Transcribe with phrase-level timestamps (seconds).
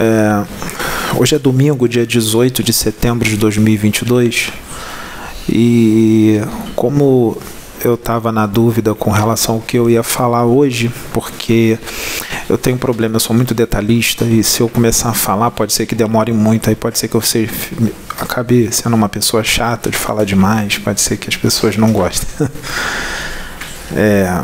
[0.00, 0.46] É,
[1.14, 4.50] hoje é domingo, dia 18 de setembro de 2022,
[5.46, 6.40] e
[6.74, 7.36] como
[7.84, 11.78] eu estava na dúvida com relação ao que eu ia falar hoje, porque
[12.48, 15.74] eu tenho um problema, eu sou muito detalhista e se eu começar a falar, pode
[15.74, 17.52] ser que demore muito, aí pode ser que eu seja,
[18.18, 22.48] acabe sendo uma pessoa chata de falar demais, pode ser que as pessoas não gostem.
[23.94, 24.42] é,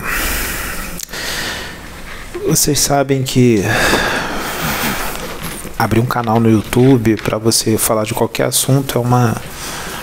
[2.47, 3.65] vocês sabem que
[5.79, 9.37] abrir um canal no YouTube para você falar de qualquer assunto é uma,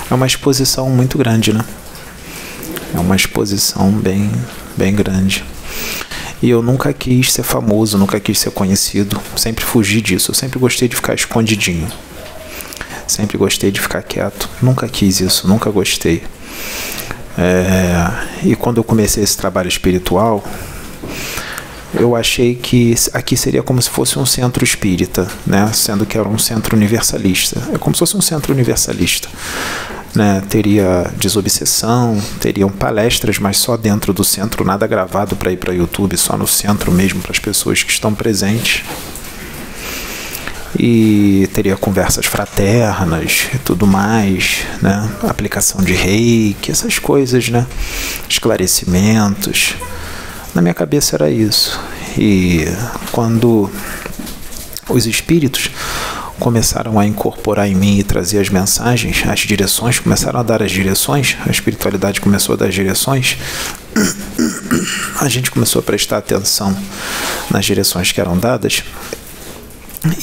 [0.09, 1.63] é uma exposição muito grande, né?
[2.93, 4.31] É uma exposição bem,
[4.77, 5.43] bem grande.
[6.41, 9.19] E eu nunca quis ser famoso, nunca quis ser conhecido.
[9.35, 10.31] Sempre fugi disso.
[10.31, 11.87] Eu sempre gostei de ficar escondidinho.
[13.07, 14.49] Sempre gostei de ficar quieto.
[14.61, 16.23] Nunca quis isso, nunca gostei.
[17.37, 18.11] É,
[18.43, 20.43] e quando eu comecei esse trabalho espiritual,
[21.93, 25.71] eu achei que aqui seria como se fosse um centro espírita, né?
[25.73, 27.61] sendo que era um centro universalista.
[27.73, 29.29] É como se fosse um centro universalista
[30.15, 35.73] né, teria desobsessão, teriam palestras, mas só dentro do centro, nada gravado para ir para
[35.73, 38.83] YouTube, só no centro mesmo para as pessoas que estão presentes.
[40.77, 45.07] E teria conversas fraternas e tudo mais, né?
[45.27, 47.67] Aplicação de reiki, essas coisas, né?
[48.27, 49.75] Esclarecimentos.
[50.53, 51.79] Na minha cabeça era isso.
[52.17, 52.65] E
[53.11, 53.69] quando
[54.89, 55.69] os espíritos
[56.39, 60.71] começaram a incorporar em mim e trazer as mensagens, as direções, começaram a dar as
[60.71, 63.37] direções, a espiritualidade começou a dar as direções,
[65.19, 66.75] a gente começou a prestar atenção
[67.49, 68.83] nas direções que eram dadas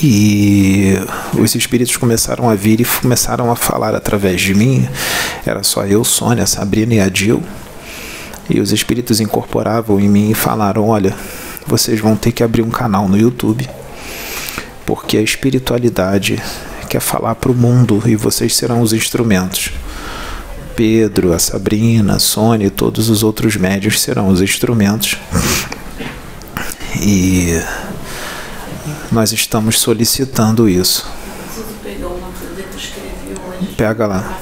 [0.02, 0.94] e
[1.38, 4.86] os espíritos começaram a vir e começaram a falar através de mim.
[5.46, 7.42] Era só eu, Sônia, Sabrina e Adil.
[8.50, 11.14] E os espíritos incorporavam em mim e falaram: Olha,
[11.66, 13.68] vocês vão ter que abrir um canal no YouTube
[14.90, 16.42] porque a espiritualidade
[16.88, 19.70] quer falar para o mundo e vocês serão os instrumentos.
[20.74, 25.16] Pedro, a Sabrina, a Sônia e todos os outros médios serão os instrumentos.
[27.00, 27.62] E
[29.12, 31.08] nós estamos solicitando isso.
[33.76, 34.38] Pega lá.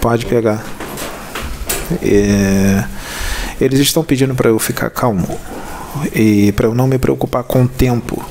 [0.00, 0.64] Pode pegar.
[2.02, 2.84] É,
[3.60, 5.38] eles estão pedindo para eu ficar calmo
[6.14, 8.24] e para eu não me preocupar com o tempo,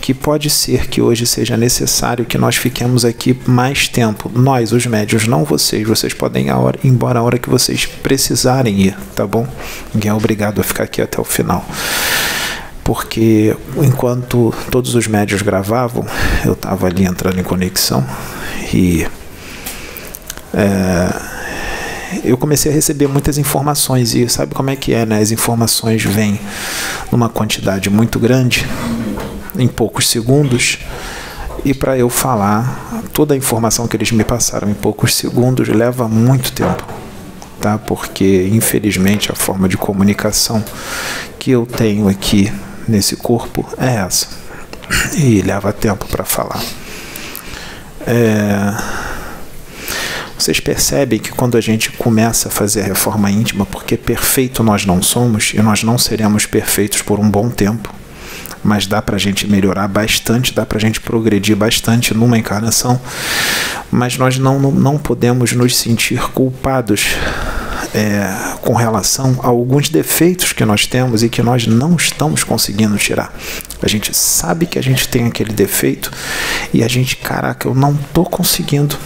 [0.00, 4.30] que pode ser que hoje seja necessário que nós fiquemos aqui mais tempo.
[4.34, 5.86] Nós, os médios, não vocês.
[5.86, 6.52] Vocês podem ir
[6.84, 9.46] embora a hora que vocês precisarem ir, tá bom?
[9.92, 11.64] Ninguém é obrigado a ficar aqui até o final.
[12.84, 16.06] Porque enquanto todos os médios gravavam,
[16.44, 18.06] eu estava ali entrando em conexão
[18.72, 19.06] e.
[20.54, 21.35] É,
[22.24, 25.20] eu comecei a receber muitas informações e sabe como é que é, né?
[25.20, 26.38] As informações vêm
[27.10, 28.66] numa quantidade muito grande,
[29.58, 30.78] em poucos segundos,
[31.64, 36.08] e para eu falar toda a informação que eles me passaram em poucos segundos leva
[36.08, 36.84] muito tempo,
[37.60, 37.78] tá?
[37.78, 40.62] Porque infelizmente a forma de comunicação
[41.38, 42.52] que eu tenho aqui
[42.86, 44.28] nesse corpo é essa
[45.16, 46.62] e leva tempo para falar.
[48.06, 49.05] É
[50.38, 54.84] vocês percebem que quando a gente começa a fazer a reforma íntima, porque perfeito nós
[54.84, 57.92] não somos e nós não seremos perfeitos por um bom tempo,
[58.62, 63.00] mas dá para a gente melhorar bastante, dá para a gente progredir bastante numa encarnação,
[63.90, 67.16] mas nós não, não podemos nos sentir culpados
[67.94, 72.96] é, com relação a alguns defeitos que nós temos e que nós não estamos conseguindo
[72.98, 73.32] tirar.
[73.80, 76.10] A gente sabe que a gente tem aquele defeito
[76.74, 78.98] e a gente, caraca, eu não estou conseguindo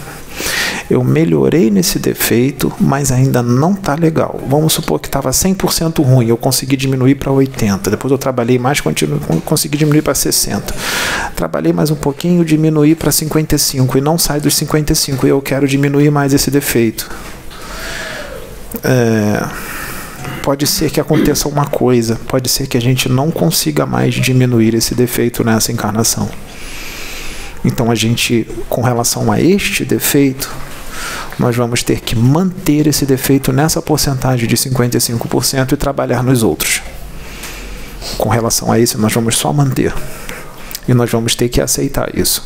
[0.89, 4.39] eu melhorei nesse defeito, mas ainda não está legal.
[4.47, 7.89] Vamos supor que estava 100% ruim, eu consegui diminuir para 80.
[7.89, 10.73] Depois eu trabalhei mais, continuo, consegui diminuir para 60.
[11.35, 15.67] Trabalhei mais um pouquinho, diminuí para 55 e não sai dos 55 e eu quero
[15.67, 17.09] diminuir mais esse defeito.
[18.83, 19.43] É,
[20.41, 24.73] pode ser que aconteça uma coisa, pode ser que a gente não consiga mais diminuir
[24.73, 26.29] esse defeito nessa encarnação.
[27.63, 30.51] Então a gente, com relação a este defeito,
[31.37, 36.81] nós vamos ter que manter esse defeito nessa porcentagem de 55% e trabalhar nos outros.
[38.17, 39.93] Com relação a isso, nós vamos só manter.
[40.87, 42.43] E nós vamos ter que aceitar isso.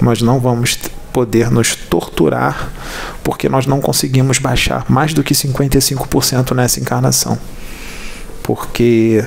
[0.00, 0.78] Nós não vamos
[1.12, 2.70] poder nos torturar
[3.22, 7.38] porque nós não conseguimos baixar mais do que 55% nessa encarnação
[8.44, 9.24] porque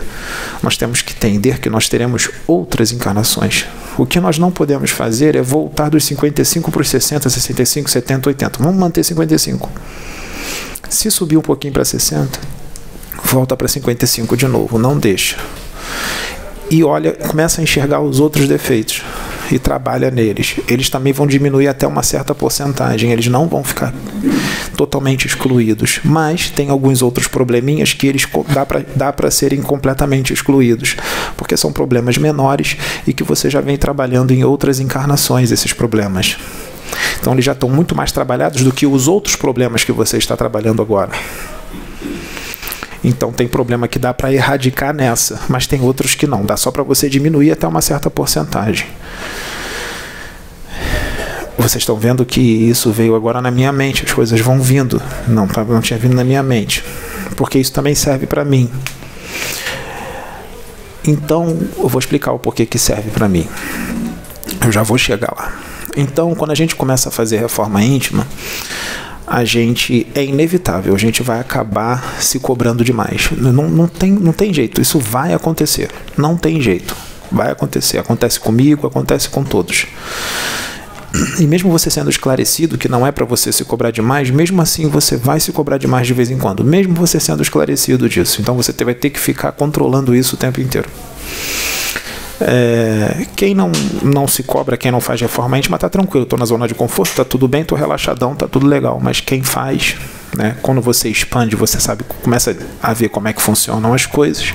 [0.61, 3.65] nós temos que entender que nós teremos outras encarnações.
[3.97, 8.29] O que nós não podemos fazer é voltar dos 55 para os 60, 65, 70,
[8.29, 8.59] 80.
[8.59, 9.71] Vamos manter 55.
[10.87, 12.39] Se subir um pouquinho para 60,
[13.23, 15.37] volta para 55 de novo, não deixa.
[16.69, 19.01] e olha, começa a enxergar os outros defeitos
[19.51, 20.55] e trabalha neles.
[20.67, 23.94] Eles também vão diminuir até uma certa porcentagem, eles não vão ficar
[24.75, 28.27] totalmente excluídos, mas tem alguns outros probleminhas que eles
[28.95, 30.95] dá para serem completamente excluídos,
[31.35, 36.38] porque são problemas menores e que você já vem trabalhando em outras encarnações esses problemas.
[37.19, 40.38] Então eles já estão muito mais trabalhados do que os outros problemas que você está
[40.38, 41.11] trabalhando agora.
[43.07, 46.44] Então tem problema que dá para erradicar nessa, mas tem outros que não.
[46.45, 48.86] Dá só para você diminuir até uma certa porcentagem.
[51.57, 55.01] Vocês estão vendo que isso veio agora na minha mente, as coisas vão vindo.
[55.25, 56.83] Não, tá, não tinha vindo na minha mente.
[57.38, 58.69] Porque isso também serve para mim.
[61.06, 63.48] Então, eu vou explicar o porquê que serve para mim.
[64.65, 65.54] Eu já vou chegar lá.
[65.95, 68.27] Então, quando a gente começa a fazer reforma íntima,
[69.27, 73.29] a gente é inevitável, a gente vai acabar se cobrando demais.
[73.31, 75.89] Não, não, tem, não tem jeito, isso vai acontecer.
[76.18, 76.95] Não tem jeito.
[77.29, 77.97] Vai acontecer.
[77.97, 79.85] Acontece comigo, acontece com todos.
[81.39, 84.88] E mesmo você sendo esclarecido que não é para você se cobrar demais, mesmo assim
[84.88, 88.41] você vai se cobrar demais de vez em quando, mesmo você sendo esclarecido disso.
[88.41, 90.89] Então você vai ter que ficar controlando isso o tempo inteiro.
[92.39, 93.71] É, quem não,
[94.03, 97.15] não se cobra, quem não faz reforma íntima, tá tranquilo, tô na zona de conforto,
[97.15, 98.99] tá tudo bem, tô relaxadão, tá tudo legal.
[99.01, 99.95] Mas quem faz,
[100.35, 104.53] né, quando você expande, você sabe, começa a ver como é que funcionam as coisas,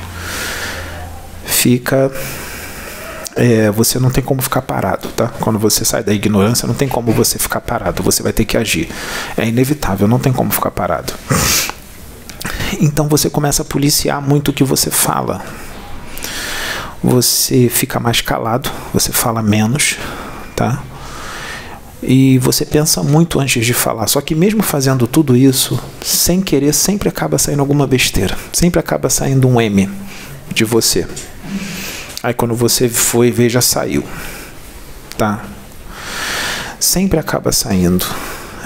[1.44, 2.10] fica.
[3.34, 5.26] É, você não tem como ficar parado, tá?
[5.40, 8.58] Quando você sai da ignorância, não tem como você ficar parado, você vai ter que
[8.58, 8.90] agir.
[9.38, 11.14] É inevitável, não tem como ficar parado.
[12.78, 15.42] Então você começa a policiar muito o que você fala
[17.02, 19.96] você fica mais calado, você fala menos,
[20.54, 20.82] tá?
[22.02, 24.08] E você pensa muito antes de falar.
[24.08, 28.36] Só que mesmo fazendo tudo isso, sem querer, sempre acaba saindo alguma besteira.
[28.52, 29.88] Sempre acaba saindo um M
[30.52, 31.06] de você.
[32.22, 34.04] Aí quando você foi ver, já saiu.
[35.16, 35.44] Tá?
[36.80, 38.04] Sempre acaba saindo.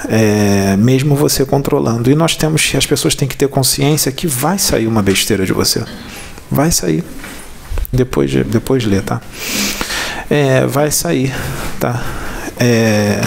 [0.09, 2.09] É, mesmo você controlando.
[2.09, 5.53] E nós temos, as pessoas têm que ter consciência que vai sair uma besteira de
[5.53, 5.83] você.
[6.49, 7.03] Vai sair.
[7.91, 9.21] Depois, depois lê, tá?
[10.29, 11.33] É, vai sair,
[11.79, 12.03] tá?
[12.59, 13.21] É,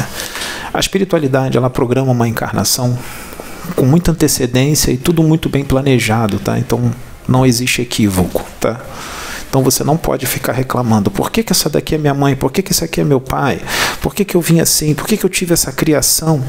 [0.73, 2.99] a espiritualidade, ela programa uma encarnação
[3.75, 6.59] com muita antecedência e tudo muito bem planejado, tá?
[6.59, 6.93] Então
[7.27, 8.81] não existe equívoco, tá?
[9.49, 11.11] Então você não pode ficar reclamando.
[11.11, 12.37] Por que, que essa daqui é minha mãe?
[12.37, 13.61] Por que, que esse aqui é meu pai?
[14.01, 14.95] Por que, que eu vim assim?
[14.95, 16.43] Por que, que eu tive essa criação?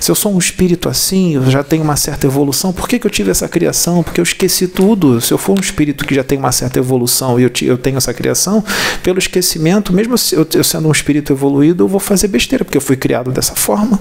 [0.00, 3.06] Se eu sou um espírito assim, eu já tenho uma certa evolução, por que, que
[3.06, 4.02] eu tive essa criação?
[4.02, 5.20] Porque eu esqueci tudo.
[5.20, 7.96] Se eu for um espírito que já tem uma certa evolução e eu, eu tenho
[7.96, 8.64] essa criação,
[9.02, 12.82] pelo esquecimento, mesmo eu, eu sendo um espírito evoluído, eu vou fazer besteira, porque eu
[12.82, 13.98] fui criado dessa forma.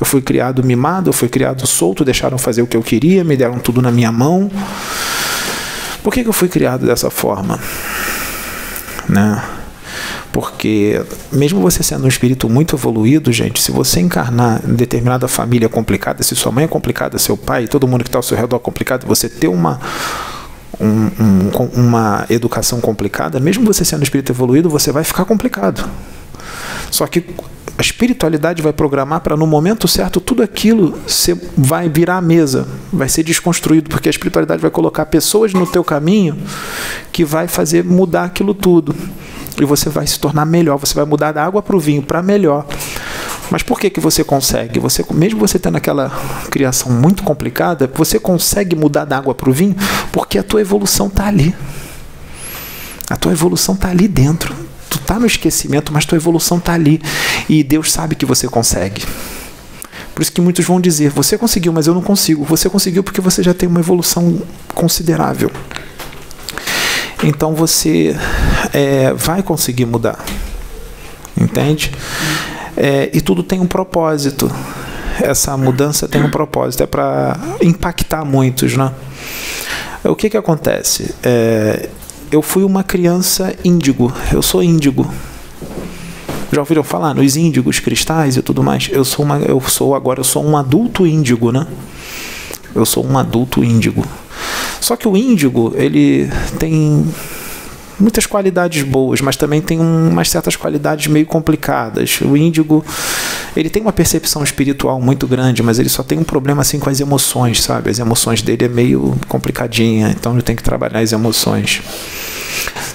[0.00, 3.36] Eu fui criado mimado, eu fui criado solto, deixaram fazer o que eu queria, me
[3.36, 4.50] deram tudo na minha mão.
[6.02, 7.58] Por que, que eu fui criado dessa forma?
[9.08, 9.42] Né?
[10.34, 11.00] Porque,
[11.30, 16.24] mesmo você sendo um espírito muito evoluído, gente, se você encarnar em determinada família complicada,
[16.24, 18.58] se sua mãe é complicada, seu pai, todo mundo que está ao seu redor é
[18.58, 19.80] complicado, você ter uma,
[20.80, 25.88] um, um, uma educação complicada, mesmo você sendo um espírito evoluído, você vai ficar complicado.
[26.90, 27.24] Só que
[27.76, 32.68] a espiritualidade vai programar para no momento certo tudo aquilo você vai virar a mesa,
[32.92, 36.36] vai ser desconstruído, porque a espiritualidade vai colocar pessoas no teu caminho
[37.12, 38.94] que vai fazer mudar aquilo tudo.
[39.60, 42.22] E você vai se tornar melhor, você vai mudar da água para o vinho para
[42.22, 42.66] melhor.
[43.50, 44.80] Mas por que, que você consegue?
[44.80, 46.10] Você, mesmo você tendo aquela
[46.50, 49.76] criação muito complicada, você consegue mudar da água para o vinho
[50.12, 51.54] porque a tua evolução está ali.
[53.08, 57.02] A tua evolução está ali dentro tu tá no esquecimento, mas tua evolução tá ali
[57.48, 59.02] e Deus sabe que você consegue.
[60.14, 62.44] Por isso que muitos vão dizer: você conseguiu, mas eu não consigo.
[62.44, 64.40] Você conseguiu porque você já tem uma evolução
[64.74, 65.50] considerável.
[67.22, 68.16] Então você
[68.72, 70.22] é, vai conseguir mudar.
[71.36, 71.90] Entende?
[72.76, 74.50] É, e tudo tem um propósito.
[75.20, 78.92] Essa mudança tem um propósito, é para impactar muitos, né?
[80.02, 81.14] O que que acontece?
[81.22, 81.88] É,
[82.30, 84.12] eu fui uma criança índigo.
[84.32, 85.08] Eu sou índigo.
[86.52, 88.88] Já ouviram falar nos índigos cristais e tudo mais?
[88.90, 91.66] Eu sou uma, eu sou agora eu sou um adulto índigo, né?
[92.74, 94.04] Eu sou um adulto índigo.
[94.80, 97.04] Só que o índigo, ele tem
[97.98, 102.20] muitas qualidades boas, mas também tem umas certas qualidades meio complicadas.
[102.20, 102.84] O índigo,
[103.56, 106.90] ele tem uma percepção espiritual muito grande, mas ele só tem um problema assim com
[106.90, 107.90] as emoções, sabe?
[107.90, 111.80] As emoções dele é meio complicadinha, então ele tem que trabalhar as emoções.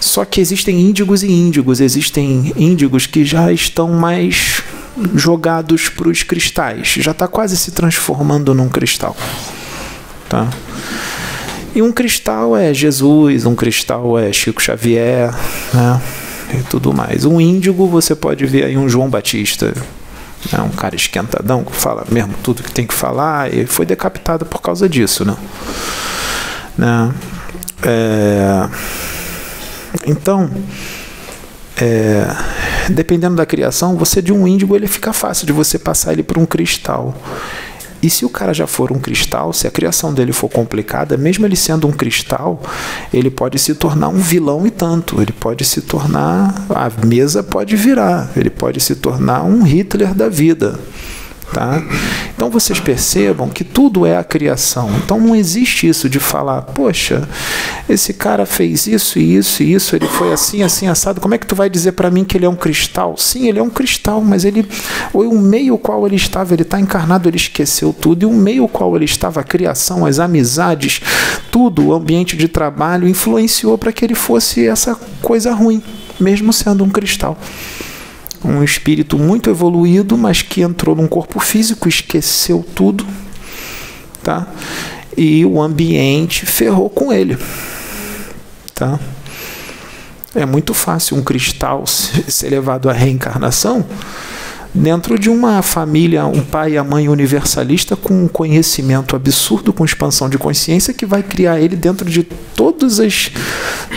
[0.10, 4.64] Só que existem índigos e índigos, existem índigos que já estão mais
[5.14, 9.16] jogados para os cristais, já está quase se transformando num cristal,
[10.28, 10.50] tá?
[11.76, 15.32] E um cristal é Jesus, um cristal é Chico Xavier,
[15.72, 16.02] né?
[16.56, 17.24] E tudo mais.
[17.24, 19.76] Um índigo você pode ver aí um João Batista,
[20.52, 20.60] né?
[20.64, 24.60] um cara esquentadão que fala mesmo tudo que tem que falar e foi decapitado por
[24.60, 25.36] causa disso, né?
[26.76, 27.14] né?
[27.84, 28.68] É...
[30.06, 30.50] Então,
[31.78, 32.28] é...
[32.90, 36.40] dependendo da criação, você de um índigo ele fica fácil de você passar ele para
[36.40, 37.16] um cristal.
[38.02, 41.46] E se o cara já for um cristal, se a criação dele for complicada, mesmo
[41.46, 42.62] ele sendo um cristal,
[43.14, 45.22] ele pode se tornar um vilão e tanto.
[45.22, 46.66] Ele pode se tornar.
[46.70, 48.30] A mesa pode virar.
[48.38, 50.80] Ele pode se tornar um Hitler da vida.
[51.54, 51.82] Tá?
[52.36, 54.90] Então vocês percebam que tudo é a criação.
[55.04, 57.28] Então não existe isso de falar, poxa,
[57.90, 61.20] esse cara fez isso e isso e isso, ele foi assim, assim, assado.
[61.20, 63.18] Como é que tu vai dizer para mim que ele é um cristal?
[63.18, 64.66] Sim, ele é um cristal, mas ele,
[65.14, 68.24] o meio qual ele estava, ele está encarnado, ele esqueceu tudo.
[68.24, 71.02] E o meio qual ele estava, a criação, as amizades,
[71.52, 75.82] tudo, o ambiente de trabalho, influenciou para que ele fosse essa coisa ruim,
[76.20, 77.38] mesmo sendo um cristal
[78.44, 83.06] um espírito muito evoluído, mas que entrou num corpo físico, esqueceu tudo,
[84.24, 84.48] tá?
[85.18, 87.38] E o ambiente ferrou com ele,
[88.74, 89.00] tá?
[90.36, 93.86] É muito fácil um cristal ser levado à reencarnação
[94.74, 99.84] dentro de uma família, um pai e a mãe universalista com um conhecimento absurdo, com
[99.84, 103.32] expansão de consciência, que vai criar ele dentro de todos, as,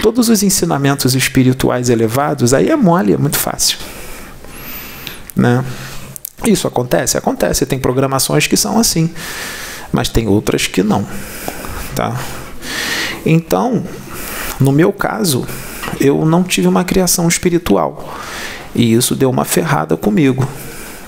[0.02, 2.54] todos os ensinamentos espirituais elevados.
[2.54, 3.78] Aí é mole, é muito fácil.
[5.34, 5.64] Né?
[6.46, 7.16] Isso acontece?
[7.16, 7.66] Acontece.
[7.66, 9.10] Tem programações que são assim,
[9.92, 11.06] mas tem outras que não.
[11.94, 12.16] Tá?
[13.24, 13.84] Então,
[14.58, 15.46] no meu caso,
[16.00, 18.16] eu não tive uma criação espiritual.
[18.74, 20.46] E isso deu uma ferrada comigo.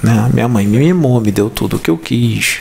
[0.02, 0.31] Né?
[0.33, 2.61] Minha mãe me mimou, me deu tudo o que eu quis.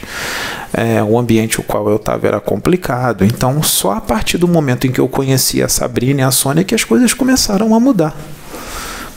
[0.73, 3.25] É, o ambiente o qual eu estava era complicado.
[3.25, 6.63] Então, só a partir do momento em que eu conheci a Sabrina e a Sônia
[6.63, 8.15] que as coisas começaram a mudar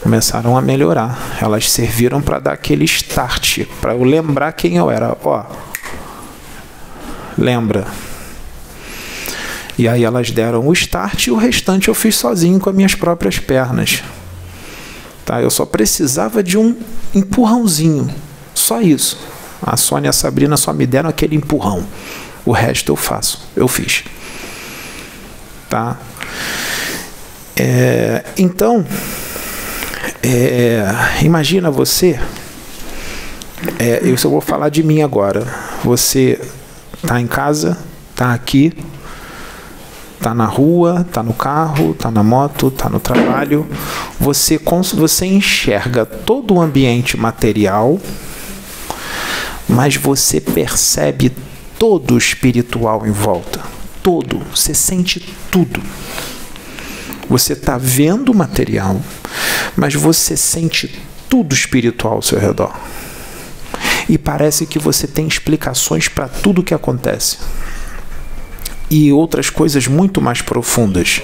[0.07, 1.37] começaram a melhorar.
[1.43, 5.17] Elas serviram para dar aquele start, para eu lembrar quem eu era.
[5.25, 5.45] Ó,
[7.37, 7.89] lembra?
[9.77, 12.95] E aí elas deram o start e o restante eu fiz sozinho com as minhas
[12.95, 14.05] próprias pernas.
[15.25, 15.43] Tá?
[15.43, 16.77] Eu só precisava de um
[17.13, 18.09] empurrãozinho,
[18.55, 19.19] só isso.
[19.61, 21.85] A Sônia e a Sabrina só me deram aquele empurrão.
[22.45, 24.05] O resto eu faço, eu fiz.
[25.69, 25.99] Tá?
[27.57, 28.87] É, então,
[30.23, 30.85] é,
[31.23, 32.19] imagina você,
[33.79, 35.47] é, eu só vou falar de mim agora.
[35.85, 36.41] Você
[36.95, 37.79] está em casa,
[38.11, 38.73] está aqui,
[40.15, 43.67] está na rua, está no carro, está na moto, está no trabalho.
[44.19, 44.61] Você,
[44.95, 48.01] você enxerga todo o ambiente material,
[49.69, 51.33] mas você percebe
[51.79, 53.61] todo o espiritual em volta.
[54.03, 54.41] Todo.
[54.55, 55.21] Você sente
[55.51, 55.81] tudo.
[57.29, 59.01] Você está vendo o material,
[59.77, 62.75] mas você sente tudo espiritual ao seu redor.
[64.09, 67.39] E parece que você tem explicações para tudo o que acontece.
[68.89, 71.23] E outras coisas muito mais profundas.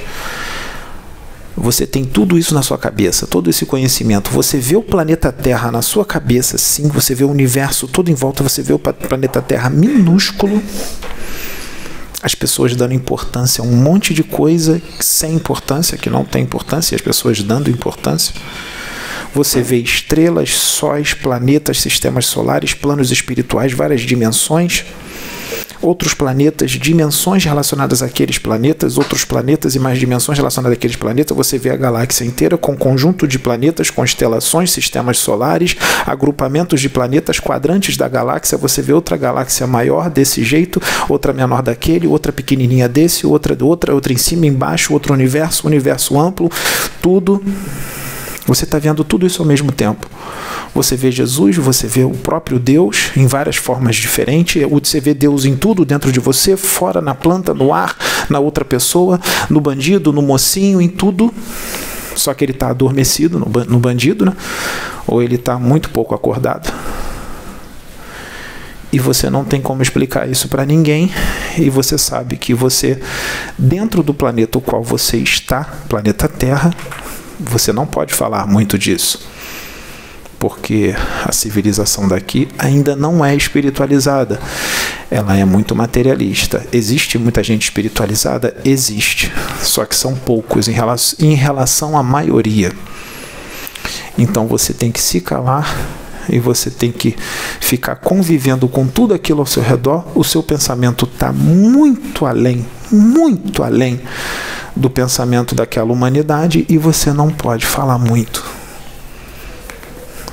[1.57, 4.31] Você tem tudo isso na sua cabeça, todo esse conhecimento.
[4.31, 6.89] Você vê o planeta Terra na sua cabeça, sim.
[6.89, 8.43] Você vê o universo todo em volta.
[8.43, 10.61] Você vê o planeta Terra minúsculo
[12.23, 16.95] as pessoas dando importância a um monte de coisa sem importância, que não tem importância,
[16.95, 18.35] e as pessoas dando importância.
[19.35, 24.85] Você vê estrelas, sóis, planetas, sistemas solares, planos espirituais, várias dimensões
[25.83, 31.37] outros planetas, dimensões relacionadas àqueles planetas, outros planetas e mais dimensões relacionadas àqueles planetas.
[31.37, 37.41] Você vê a galáxia inteira com conjunto de planetas, constelações, sistemas solares, agrupamentos de planetas,
[37.41, 38.57] quadrantes da galáxia.
[38.59, 43.67] Você vê outra galáxia maior desse jeito, outra menor daquele, outra pequenininha desse, outra do
[43.67, 46.51] outra, outra em cima, embaixo, outro universo, universo amplo,
[47.01, 47.43] tudo.
[48.47, 50.07] Você está vendo tudo isso ao mesmo tempo.
[50.75, 54.63] Você vê Jesus, você vê o próprio Deus em várias formas diferentes.
[54.69, 57.97] Você vê Deus em tudo dentro de você, fora, na planta, no ar,
[58.29, 59.21] na outra pessoa,
[59.51, 61.33] no bandido, no mocinho, em tudo.
[62.17, 64.35] Só que ele está adormecido no bandido, né?
[65.07, 66.73] ou ele está muito pouco acordado.
[68.93, 71.11] E você não tem como explicar isso para ninguém,
[71.57, 73.01] e você sabe que você,
[73.59, 76.71] dentro do planeta o qual você está, planeta Terra,
[77.39, 79.33] você não pode falar muito disso
[80.43, 80.93] porque
[81.25, 84.41] a civilização daqui ainda não é espiritualizada.
[85.09, 86.67] Ela é muito materialista.
[86.73, 88.57] Existe muita gente espiritualizada?
[88.65, 89.33] Existe.
[89.63, 92.73] Só que são poucos em relação, em relação à maioria.
[94.19, 95.77] Então você tem que se calar
[96.29, 97.15] e você tem que
[97.61, 103.63] ficar convivendo com tudo aquilo ao seu redor, o seu pensamento está muito além, muito
[103.63, 104.01] além
[104.75, 108.45] do pensamento daquela humanidade e você não pode falar muito.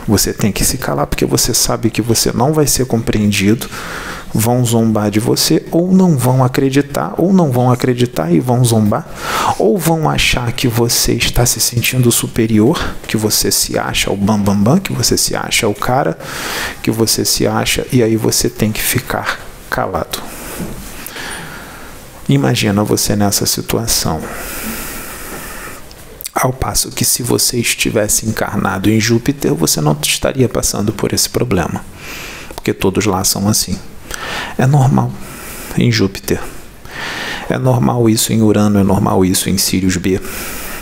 [0.08, 3.70] Você tem que se calar porque você sabe que você não vai ser compreendido,
[4.34, 9.08] vão zombar de você, ou não vão acreditar, ou não vão acreditar e vão zombar,
[9.58, 14.56] ou vão achar que você está se sentindo superior, que você se acha o bambambam,
[14.56, 16.18] bam, bam, que você se acha o cara,
[16.82, 20.20] que você se acha, e aí você tem que ficar calado.
[22.30, 24.22] Imagina você nessa situação.
[26.36, 31.28] Ao passo que, se você estivesse encarnado em Júpiter, você não estaria passando por esse
[31.28, 31.84] problema,
[32.54, 33.78] porque todos lá são assim.
[34.60, 35.12] É normal
[35.76, 36.40] em Júpiter.
[37.50, 40.22] É normal isso em Urano, é normal isso em Sirius B.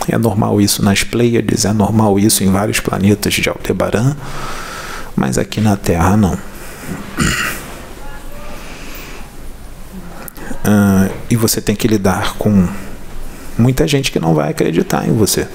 [0.06, 4.14] É normal isso nas Pleiades, é normal isso em vários planetas de Aldebaran,
[5.16, 6.34] mas aqui na Terra não.
[10.64, 12.66] Uh, e você tem que lidar com
[13.58, 15.46] muita gente que não vai acreditar em você.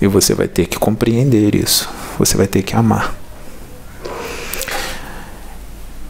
[0.00, 1.88] E você vai ter que compreender isso.
[2.18, 3.14] Você vai ter que amar.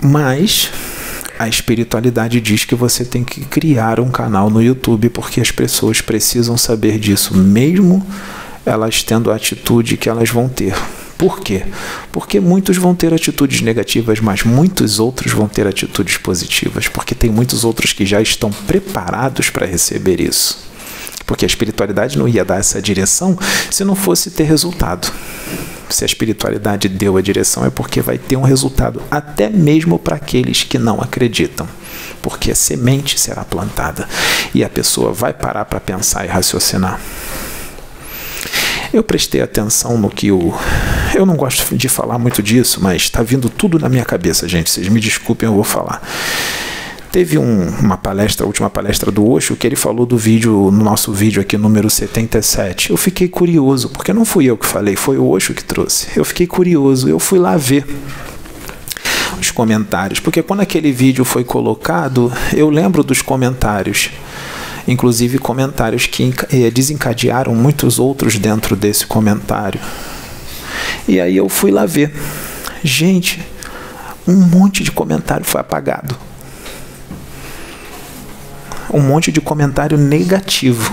[0.01, 0.71] Mas
[1.39, 6.01] a espiritualidade diz que você tem que criar um canal no YouTube porque as pessoas
[6.01, 8.07] precisam saber disso, mesmo
[8.65, 10.75] elas tendo a atitude que elas vão ter.
[11.21, 11.65] Por quê?
[12.11, 17.29] Porque muitos vão ter atitudes negativas, mas muitos outros vão ter atitudes positivas, porque tem
[17.29, 20.57] muitos outros que já estão preparados para receber isso.
[21.27, 23.39] Porque a espiritualidade não ia dar essa direção
[23.71, 25.13] se não fosse ter resultado.
[25.91, 30.17] Se a espiritualidade deu a direção é porque vai ter um resultado, até mesmo para
[30.17, 31.69] aqueles que não acreditam.
[32.23, 34.09] Porque a semente será plantada
[34.55, 36.99] e a pessoa vai parar para pensar e raciocinar.
[38.93, 40.53] Eu prestei atenção no que o.
[41.15, 44.69] Eu não gosto de falar muito disso, mas está vindo tudo na minha cabeça, gente.
[44.69, 46.03] Vocês me desculpem, eu vou falar.
[47.13, 50.85] Teve um, uma palestra, a última palestra do Osho, que ele falou do vídeo, no
[50.85, 52.91] nosso vídeo aqui, número 77.
[52.91, 56.09] Eu fiquei curioso, porque não fui eu que falei, foi o Osho que trouxe.
[56.17, 57.85] Eu fiquei curioso, eu fui lá ver
[59.41, 64.11] os comentários, porque quando aquele vídeo foi colocado, eu lembro dos comentários
[64.91, 69.81] inclusive comentários que eh, desencadearam muitos outros dentro desse comentário.
[71.07, 72.13] E aí eu fui lá ver.
[72.83, 73.41] Gente,
[74.27, 76.17] um monte de comentário foi apagado.
[78.93, 80.93] Um monte de comentário negativo.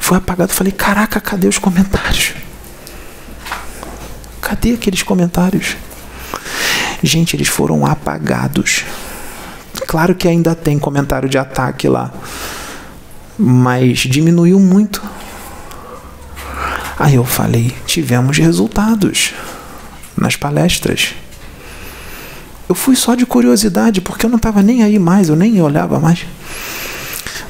[0.00, 0.52] Foi apagado.
[0.52, 2.32] Falei, caraca, cadê os comentários?
[4.40, 5.76] Cadê aqueles comentários?
[7.02, 8.84] Gente, eles foram apagados.
[9.86, 12.12] Claro que ainda tem comentário de ataque lá
[13.40, 15.02] mas diminuiu muito.
[16.98, 19.32] Aí eu falei: tivemos resultados
[20.16, 21.14] nas palestras.
[22.68, 25.98] Eu fui só de curiosidade, porque eu não estava nem aí mais, eu nem olhava
[25.98, 26.26] mais.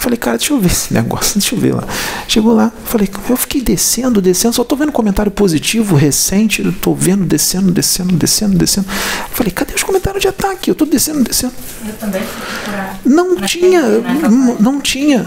[0.01, 1.85] Falei, cara, deixa eu ver esse negócio, deixa eu ver lá.
[2.27, 6.95] Chegou lá, falei, eu fiquei descendo, descendo, só tô vendo comentário positivo recente, eu tô
[6.95, 8.87] vendo, descendo, descendo, descendo, descendo.
[9.31, 10.71] Falei, cadê os comentários de ataque?
[10.71, 11.53] Eu tô descendo, descendo.
[11.87, 15.27] Eu também fui Não tinha, não, não tinha.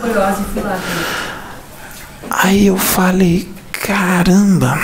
[2.31, 4.79] Aí eu falei, caramba.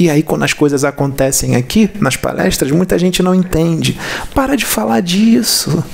[0.00, 3.98] E aí, quando as coisas acontecem aqui, nas palestras, muita gente não entende.
[4.34, 5.84] Para de falar disso.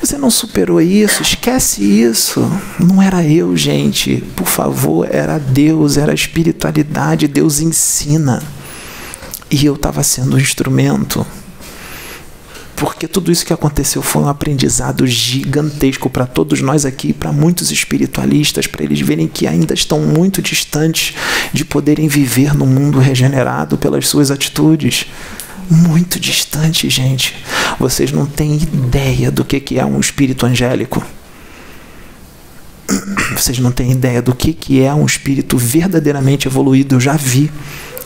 [0.00, 2.50] Você não superou isso, esquece isso.
[2.80, 4.24] Não era eu, gente.
[4.34, 7.28] Por favor, era Deus, era a espiritualidade.
[7.28, 8.42] Deus ensina.
[9.50, 11.26] E eu estava sendo um instrumento.
[12.78, 17.72] Porque tudo isso que aconteceu foi um aprendizado gigantesco para todos nós aqui, para muitos
[17.72, 21.12] espiritualistas, para eles verem que ainda estão muito distantes
[21.52, 25.06] de poderem viver no mundo regenerado pelas suas atitudes.
[25.68, 27.34] Muito distante, gente.
[27.80, 31.04] Vocês não têm ideia do que é um espírito angélico.
[33.36, 36.94] Vocês não têm ideia do que é um espírito verdadeiramente evoluído.
[36.94, 37.50] Eu já vi.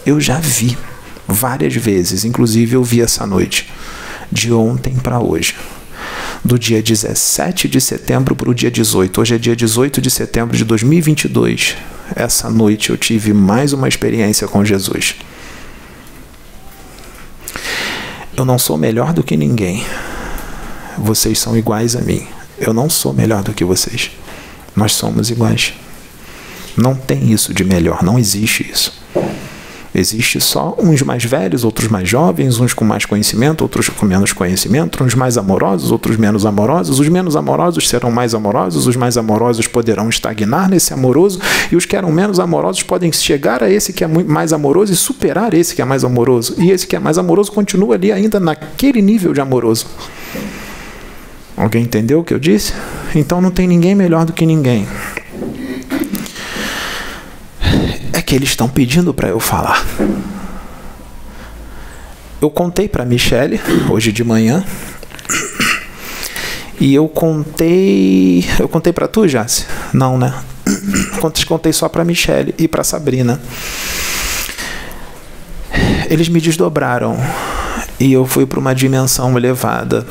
[0.07, 0.79] Eu já vi
[1.29, 2.25] várias vezes.
[2.25, 3.67] Inclusive, eu vi essa noite
[4.33, 5.55] de ontem para hoje.
[6.43, 9.21] Do dia 17 de setembro para o dia 18.
[9.21, 11.77] Hoje é dia 18 de setembro de 2022.
[12.17, 15.15] Essa noite eu tive mais uma experiência com Jesus.
[18.37, 19.85] Eu não sou melhor do que ninguém.
[20.99, 22.27] Vocês são iguais a mim.
[22.59, 24.11] Eu não sou melhor do que vocês.
[24.75, 25.75] Nós somos iguais.
[26.77, 29.03] Não tem isso de melhor, não existe isso.
[29.95, 34.33] Existe só uns mais velhos, outros mais jovens, uns com mais conhecimento, outros com menos
[34.33, 36.99] conhecimento, uns mais amorosos, outros menos amorosos.
[36.99, 41.85] Os menos amorosos serão mais amorosos, os mais amorosos poderão estagnar nesse amoroso, e os
[41.85, 45.75] que eram menos amorosos podem chegar a esse que é mais amoroso e superar esse
[45.75, 46.55] que é mais amoroso.
[46.59, 49.87] E esse que é mais amoroso continua ali ainda naquele nível de amoroso.
[51.55, 52.73] Alguém entendeu o que eu disse?
[53.15, 54.87] Então não tem ninguém melhor do que ninguém.
[58.13, 59.85] É que eles estão pedindo para eu falar.
[62.41, 64.65] Eu contei para Michele hoje de manhã.
[66.81, 69.67] E eu contei, eu contei para tu, Jace?
[69.93, 70.33] Não, né?
[71.47, 73.39] Contei só para Michele e para Sabrina.
[76.09, 77.19] Eles me desdobraram
[78.01, 80.07] e eu fui para uma dimensão elevada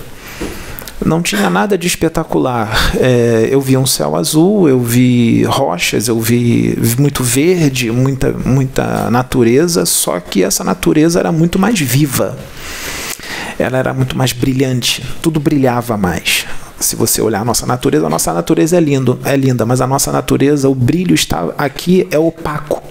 [1.05, 2.95] não tinha nada de espetacular.
[2.99, 8.31] É, eu vi um céu azul, eu vi rochas, eu vi, vi muito verde, muita,
[8.31, 12.37] muita natureza, só que essa natureza era muito mais viva.
[13.57, 16.45] Ela era muito mais brilhante, tudo brilhava mais.
[16.79, 19.87] Se você olhar a nossa natureza, a nossa natureza é lindo, é linda, mas a
[19.87, 22.81] nossa natureza, o brilho está aqui é opaco.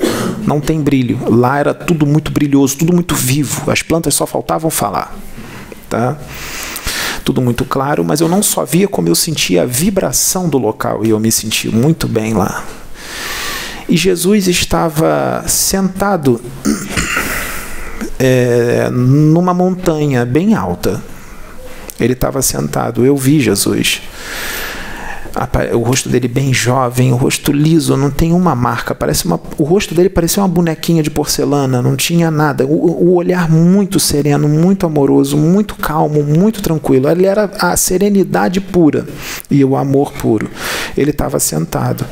[0.46, 1.18] Não tem brilho.
[1.28, 3.70] Lá era tudo muito brilhoso, tudo muito vivo.
[3.70, 5.14] As plantas só faltavam falar,
[5.88, 6.16] tá?
[7.30, 11.06] Tudo muito claro, mas eu não só via como eu sentia a vibração do local
[11.06, 12.64] e eu me senti muito bem lá.
[13.88, 16.40] E Jesus estava sentado
[18.18, 21.00] é, numa montanha bem alta.
[22.00, 24.02] Ele estava sentado, eu vi Jesus
[25.74, 29.64] o rosto dele bem jovem, o rosto liso, não tem uma marca, parece uma, o
[29.64, 32.66] rosto dele parecia uma bonequinha de porcelana, não tinha nada.
[32.66, 37.08] O, o olhar muito sereno, muito amoroso, muito calmo, muito tranquilo.
[37.08, 39.06] Ele era a serenidade pura
[39.50, 40.50] e o amor puro.
[40.96, 42.04] Ele estava sentado.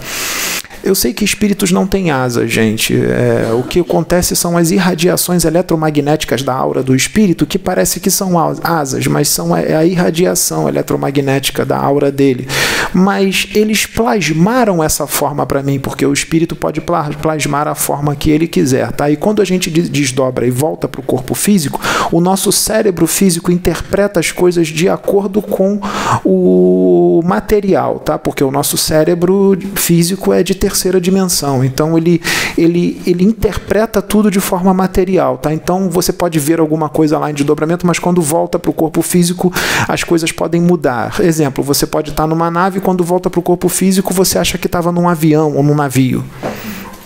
[0.82, 2.94] Eu sei que espíritos não têm asas, gente.
[2.94, 8.10] É, o que acontece são as irradiações eletromagnéticas da aura do espírito, que parece que
[8.10, 12.48] são asas, mas são é a irradiação eletromagnética da aura dele.
[12.92, 18.30] Mas eles plasmaram essa forma para mim, porque o espírito pode plasmar a forma que
[18.30, 19.10] ele quiser, tá?
[19.10, 21.80] E quando a gente desdobra e volta para o corpo físico,
[22.12, 25.80] o nosso cérebro físico interpreta as coisas de acordo com
[26.24, 28.18] o material, tá?
[28.18, 31.64] Porque o nosso cérebro físico é de ter terceira dimensão.
[31.64, 32.20] Então ele,
[32.56, 35.38] ele, ele interpreta tudo de forma material.
[35.38, 35.52] Tá?
[35.52, 39.00] Então você pode ver alguma coisa lá em desdobramento, mas quando volta para o corpo
[39.00, 39.52] físico,
[39.88, 41.20] as coisas podem mudar.
[41.20, 44.66] Exemplo, você pode estar numa nave quando volta para o corpo físico, você acha que
[44.66, 46.22] estava num avião ou num navio.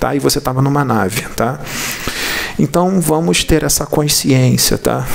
[0.01, 0.15] Tá?
[0.15, 1.23] E você estava numa nave.
[1.37, 1.61] Tá?
[2.59, 4.77] Então vamos ter essa consciência.
[4.77, 5.07] Tá?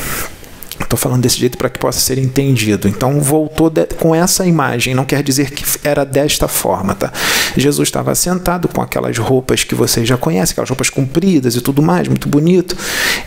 [0.87, 2.87] Estou falando desse jeito para que possa ser entendido.
[2.87, 7.11] Então voltou de, com essa imagem, não quer dizer que era desta forma, tá?
[7.57, 11.81] Jesus estava sentado com aquelas roupas que vocês já conhecem, aquelas roupas compridas e tudo
[11.81, 12.77] mais, muito bonito,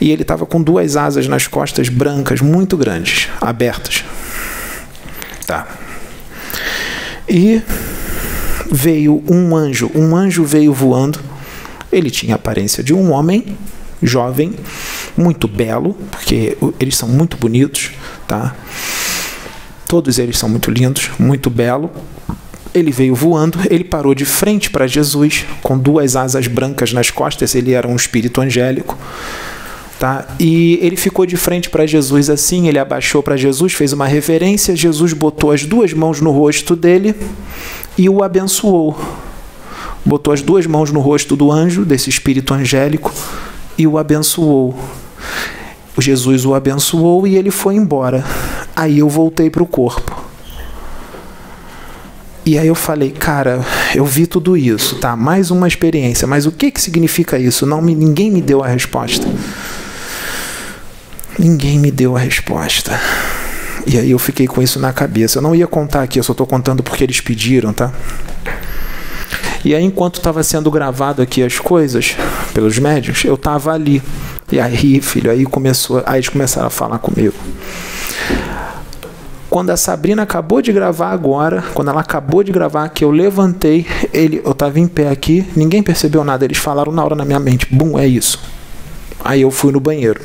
[0.01, 4.05] e ele estava com duas asas nas costas brancas, muito grandes, abertas.
[5.47, 5.69] Tá.
[7.29, 7.61] E
[8.73, 11.21] veio um anjo, um anjo veio voando.
[11.93, 13.45] Ele tinha a aparência de um homem
[14.03, 14.55] jovem,
[15.17, 17.91] muito belo, porque eles são muito bonitos,
[18.27, 18.55] tá?
[19.87, 21.91] Todos eles são muito lindos, muito belo.
[22.73, 27.55] Ele veio voando, ele parou de frente para Jesus, com duas asas brancas nas costas,
[27.55, 28.97] ele era um espírito angélico.
[29.99, 30.29] Tá?
[30.39, 34.75] E ele ficou de frente para Jesus assim, ele abaixou para Jesus, fez uma reverência,
[34.75, 37.15] Jesus botou as duas mãos no rosto dele
[37.99, 38.99] e o abençoou.
[40.03, 43.13] Botou as duas mãos no rosto do anjo, desse espírito angélico,
[43.77, 44.79] e o abençoou.
[45.99, 48.25] Jesus o abençoou e ele foi embora.
[48.75, 50.31] Aí eu voltei para o corpo.
[52.45, 55.15] E aí eu falei, cara, eu vi tudo isso, tá?
[55.15, 57.67] Mais uma experiência, mas o que que significa isso?
[57.67, 59.29] Não, ninguém me deu a resposta.
[61.39, 62.99] Ninguém me deu a resposta.
[63.87, 65.39] E aí eu fiquei com isso na cabeça.
[65.39, 67.93] Eu não ia contar aqui, eu só estou contando porque eles pediram, tá?
[69.65, 72.17] E aí, enquanto estava sendo gravado aqui as coisas
[72.55, 74.03] pelos médios, eu estava ali.
[74.51, 77.35] E aí, filho, aí começou, aí eles começaram a falar comigo.
[79.51, 83.87] Quando a Sabrina acabou de gravar agora, quando ela acabou de gravar, que eu levantei,
[84.13, 87.41] ele, eu estava em pé aqui, ninguém percebeu nada, eles falaram na hora na minha
[87.41, 88.41] mente, bum, é isso.
[89.25, 90.21] Aí eu fui no banheiro.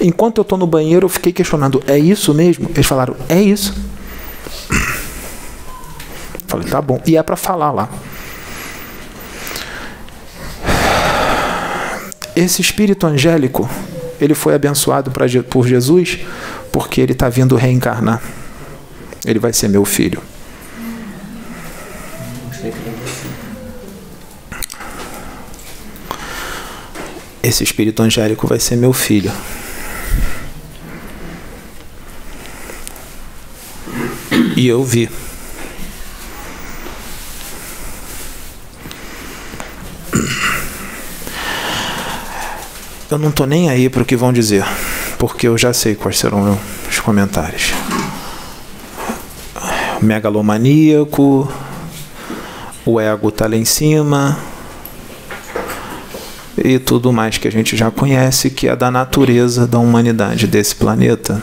[0.00, 2.70] Enquanto eu estou no banheiro, eu fiquei questionando, é isso mesmo?
[2.72, 3.74] Eles falaram, é isso.
[6.46, 7.00] Falei, tá bom.
[7.06, 7.88] E é para falar lá.
[12.36, 13.68] Esse espírito angélico,
[14.20, 15.10] ele foi abençoado
[15.48, 16.18] por Jesus
[16.72, 18.20] porque ele está vindo reencarnar.
[19.24, 20.20] Ele vai ser meu filho.
[27.44, 29.30] esse espírito angélico vai ser meu filho.
[34.56, 35.10] E eu vi.
[43.14, 44.64] Eu não tô nem aí para o que vão dizer,
[45.20, 46.58] porque eu já sei quais serão
[46.90, 47.72] os comentários.
[50.02, 51.48] Megalomaníaco,
[52.84, 54.36] o ego tá lá em cima
[56.58, 60.74] e tudo mais que a gente já conhece que é da natureza da humanidade desse
[60.74, 61.40] planeta,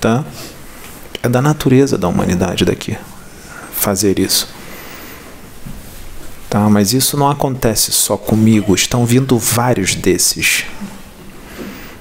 [0.00, 0.24] tá?
[1.22, 2.96] É da natureza da humanidade daqui
[3.74, 4.48] fazer isso.
[6.52, 10.64] Tá, mas isso não acontece só comigo, estão vindo vários desses.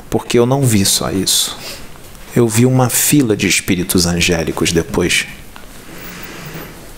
[0.10, 1.58] Porque eu não vi só isso.
[2.36, 5.26] Eu vi uma fila de espíritos angélicos depois.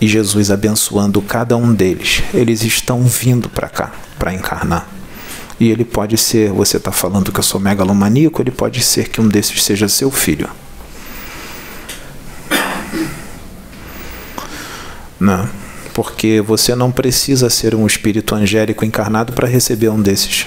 [0.00, 2.24] E Jesus abençoando cada um deles.
[2.34, 4.88] Eles estão vindo para cá, para encarnar.
[5.60, 9.20] E ele pode ser, você está falando que eu sou megalomaníaco, ele pode ser que
[9.20, 10.50] um desses seja seu filho.
[15.20, 15.63] Não.
[15.94, 20.46] Porque você não precisa ser um espírito angélico encarnado para receber um desses.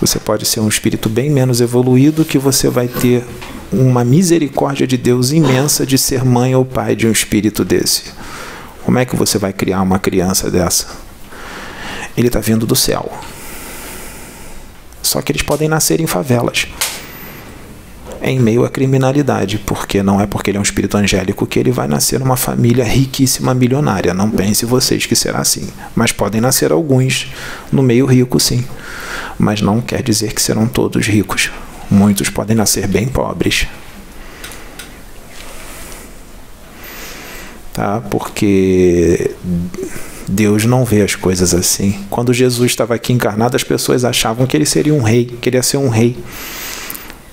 [0.00, 3.24] Você pode ser um espírito bem menos evoluído que você vai ter
[3.70, 8.04] uma misericórdia de Deus imensa de ser mãe ou pai de um espírito desse.
[8.84, 10.86] Como é que você vai criar uma criança dessa?
[12.16, 13.12] Ele está vindo do céu.
[15.02, 16.66] Só que eles podem nascer em favelas
[18.22, 21.70] em meio à criminalidade, porque não é porque ele é um espírito angélico que ele
[21.70, 24.12] vai nascer numa família riquíssima, milionária.
[24.12, 25.68] Não pense vocês que será assim.
[25.94, 27.28] Mas podem nascer alguns
[27.72, 28.64] no meio rico, sim.
[29.38, 31.50] Mas não quer dizer que serão todos ricos.
[31.90, 33.66] Muitos podem nascer bem pobres.
[37.72, 38.00] Tá?
[38.10, 39.30] Porque
[40.28, 42.04] Deus não vê as coisas assim.
[42.10, 45.56] Quando Jesus estava aqui encarnado, as pessoas achavam que ele seria um rei, que ele
[45.56, 46.16] ia ser um rei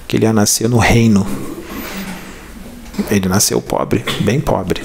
[0.08, 1.26] que ele ia nascer no reino.
[3.12, 4.82] Ele nasceu pobre, bem pobre.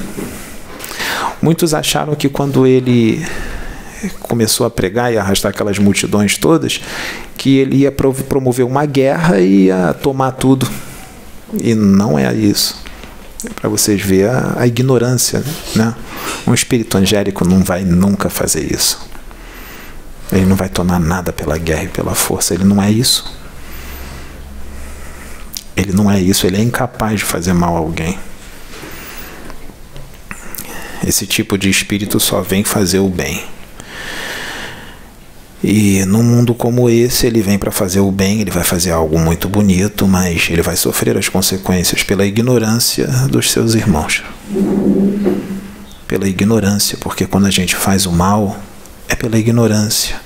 [1.41, 3.25] Muitos acharam que quando ele
[4.21, 6.81] começou a pregar e arrastar aquelas multidões todas,
[7.37, 10.69] que ele ia promover uma guerra e ia tomar tudo.
[11.63, 12.81] E não é isso.
[13.57, 15.43] Para vocês verem a, a ignorância,
[15.75, 15.95] né?
[16.47, 19.11] Um espírito angélico não vai nunca fazer isso.
[20.31, 22.55] Ele não vai tomar nada pela guerra e pela força.
[22.55, 23.42] Ele não é isso.
[25.83, 28.17] Ele não é isso, ele é incapaz de fazer mal a alguém.
[31.05, 33.43] Esse tipo de espírito só vem fazer o bem.
[35.63, 39.19] E num mundo como esse, ele vem para fazer o bem, ele vai fazer algo
[39.19, 44.23] muito bonito, mas ele vai sofrer as consequências pela ignorância dos seus irmãos.
[46.07, 48.57] Pela ignorância, porque quando a gente faz o mal,
[49.09, 50.21] é pela ignorância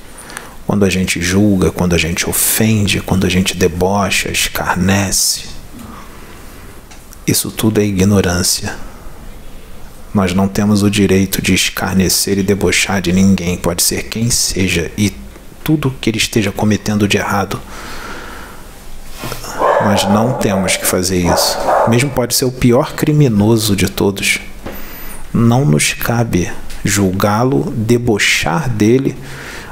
[0.67, 5.45] quando a gente julga, quando a gente ofende, quando a gente debocha, escarnece.
[7.27, 8.75] Isso tudo é ignorância.
[10.13, 14.91] Nós não temos o direito de escarnecer e debochar de ninguém, pode ser quem seja,
[14.97, 15.15] e
[15.63, 17.61] tudo que ele esteja cometendo de errado.
[19.85, 21.59] Nós não temos que fazer isso.
[21.89, 24.41] Mesmo pode ser o pior criminoso de todos.
[25.33, 26.51] Não nos cabe
[26.85, 29.17] julgá-lo, debochar dele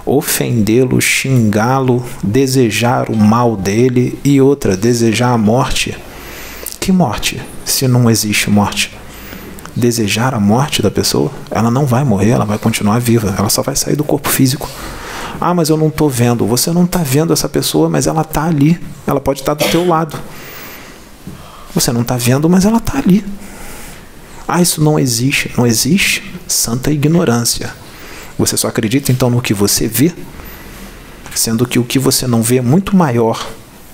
[0.06, 5.96] ofendê-lo, xingá-lo, desejar o mal dele e outra, desejar a morte.
[6.78, 8.96] Que morte, se não existe morte?
[9.74, 13.62] Desejar a morte da pessoa, ela não vai morrer, ela vai continuar viva, ela só
[13.62, 14.68] vai sair do corpo físico.
[15.40, 16.46] Ah, mas eu não estou vendo.
[16.46, 18.80] Você não está vendo essa pessoa, mas ela está ali.
[19.06, 20.16] Ela pode estar tá do teu lado.
[21.74, 23.24] Você não está vendo, mas ela está ali.
[24.46, 25.52] Ah, isso não existe.
[25.56, 26.22] Não existe.
[26.46, 27.83] Santa ignorância.
[28.38, 30.12] Você só acredita então no que você vê,
[31.34, 33.46] sendo que o que você não vê é muito maior,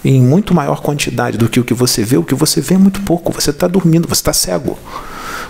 [0.04, 2.16] em muito maior quantidade do que o que você vê.
[2.16, 3.32] O que você vê é muito pouco.
[3.32, 4.78] Você está dormindo, você está cego.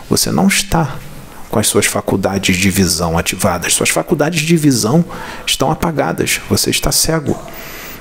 [0.08, 0.96] Você não está
[1.50, 3.74] com as suas faculdades de visão ativadas.
[3.74, 5.04] Suas faculdades de visão
[5.46, 6.40] estão apagadas.
[6.48, 7.38] Você está cego.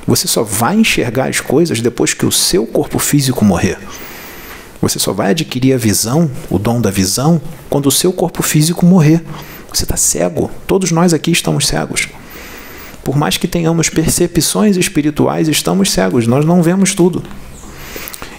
[0.08, 3.78] Você só vai enxergar as coisas depois que o seu corpo físico morrer.
[4.82, 8.86] Você só vai adquirir a visão, o dom da visão, quando o seu corpo físico
[8.86, 9.24] morrer.
[9.74, 10.50] Você está cego.
[10.66, 12.08] Todos nós aqui estamos cegos.
[13.04, 16.28] Por mais que tenhamos percepções espirituais, estamos cegos.
[16.28, 17.24] Nós não vemos tudo.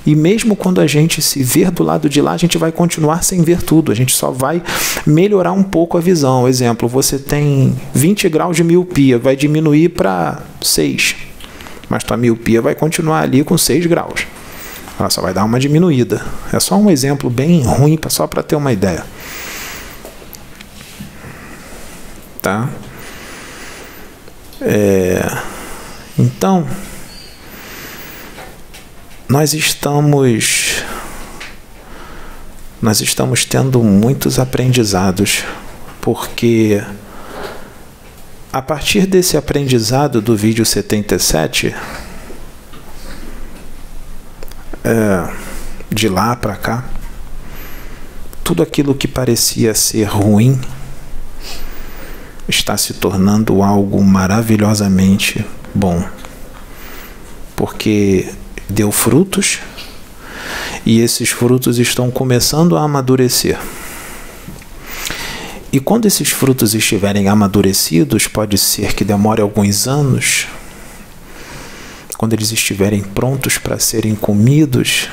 [0.06, 3.22] E mesmo quando a gente se ver do lado de lá, a gente vai continuar
[3.22, 3.92] sem ver tudo.
[3.92, 4.62] A gente só vai
[5.06, 6.48] melhorar um pouco a visão.
[6.48, 11.16] Exemplo, você tem 20 graus de miopia, vai diminuir para 6.
[11.88, 14.26] Mas tua miopia vai continuar ali com 6 graus.
[14.98, 16.24] Ela só vai dar uma diminuída.
[16.52, 19.04] É só um exemplo bem ruim, só para ter uma ideia.
[22.40, 22.68] Tá?
[24.60, 25.20] É,
[26.18, 26.66] Então,
[29.26, 30.82] nós estamos
[32.82, 35.44] nós estamos tendo muitos aprendizados,
[36.00, 36.82] porque
[38.52, 41.74] a partir desse aprendizado do vídeo 77,
[44.84, 45.32] é,
[45.90, 46.84] de lá para cá,
[48.44, 50.60] tudo aquilo que parecia ser ruim
[52.50, 56.04] está se tornando algo maravilhosamente bom,
[57.56, 58.28] porque
[58.68, 59.60] deu frutos
[60.84, 63.58] e esses frutos estão começando a amadurecer.
[65.72, 70.48] E quando esses frutos estiverem amadurecidos, pode ser que demore alguns anos,
[72.18, 75.08] quando eles estiverem prontos para serem comidos,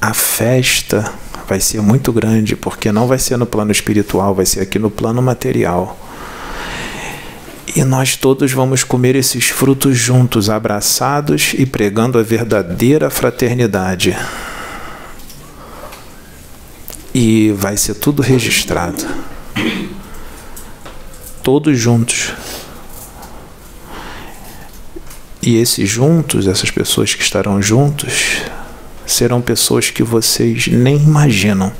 [0.00, 1.12] a festa
[1.50, 4.88] vai ser muito grande, porque não vai ser no plano espiritual, vai ser aqui no
[4.88, 5.98] plano material.
[7.74, 14.16] E nós todos vamos comer esses frutos juntos, abraçados e pregando a verdadeira fraternidade.
[17.12, 19.04] E vai ser tudo registrado.
[21.42, 22.32] Todos juntos.
[25.42, 28.44] E esses juntos, essas pessoas que estarão juntos,
[29.12, 31.72] serão pessoas que vocês nem imaginam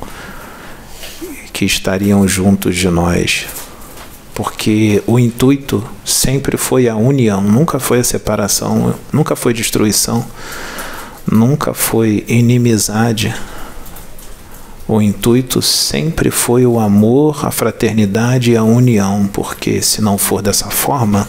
[1.53, 3.47] que estariam juntos de nós.
[4.35, 10.25] Porque o intuito sempre foi a união, nunca foi a separação, nunca foi destruição,
[11.31, 13.35] nunca foi inimizade.
[14.89, 20.43] O intuito sempre foi o amor, a fraternidade e a união, porque se não for
[20.43, 21.29] dessa forma,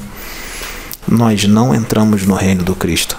[1.07, 3.17] nós não entramos no reino do Cristo.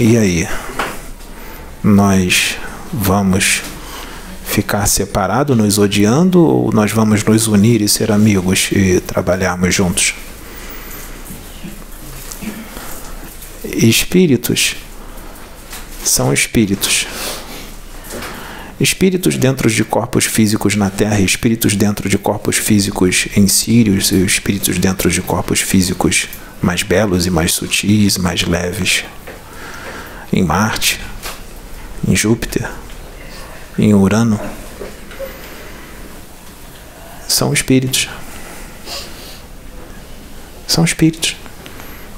[0.00, 0.46] E aí?
[1.82, 2.56] Nós
[2.92, 3.62] vamos
[4.44, 10.14] ficar separados, nos odiando, ou nós vamos nos unir e ser amigos e trabalharmos juntos?
[13.64, 14.76] Espíritos
[16.04, 17.04] são espíritos.
[18.78, 24.78] Espíritos dentro de corpos físicos na Terra, espíritos dentro de corpos físicos em Sírios, espíritos
[24.78, 26.28] dentro de corpos físicos
[26.62, 29.02] mais belos e mais sutis, mais leves
[30.38, 31.00] em Marte,
[32.06, 32.70] em Júpiter,
[33.76, 34.38] em Urano,
[37.26, 38.08] são espíritos.
[40.64, 41.34] São espíritos.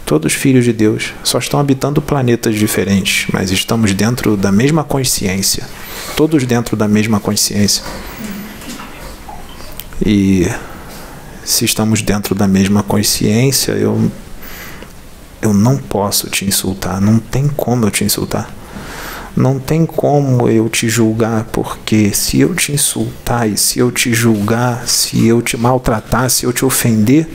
[0.04, 5.66] Todos filhos de Deus, só estão habitando planetas diferentes, mas estamos dentro da mesma consciência.
[6.14, 7.82] Todos dentro da mesma consciência.
[10.04, 10.46] E
[11.42, 14.10] se estamos dentro da mesma consciência, eu
[15.42, 18.54] eu não posso te insultar, não tem como eu te insultar.
[19.36, 24.12] Não tem como eu te julgar, porque se eu te insultar e se eu te
[24.12, 27.28] julgar, se eu te maltratar, se eu te ofender,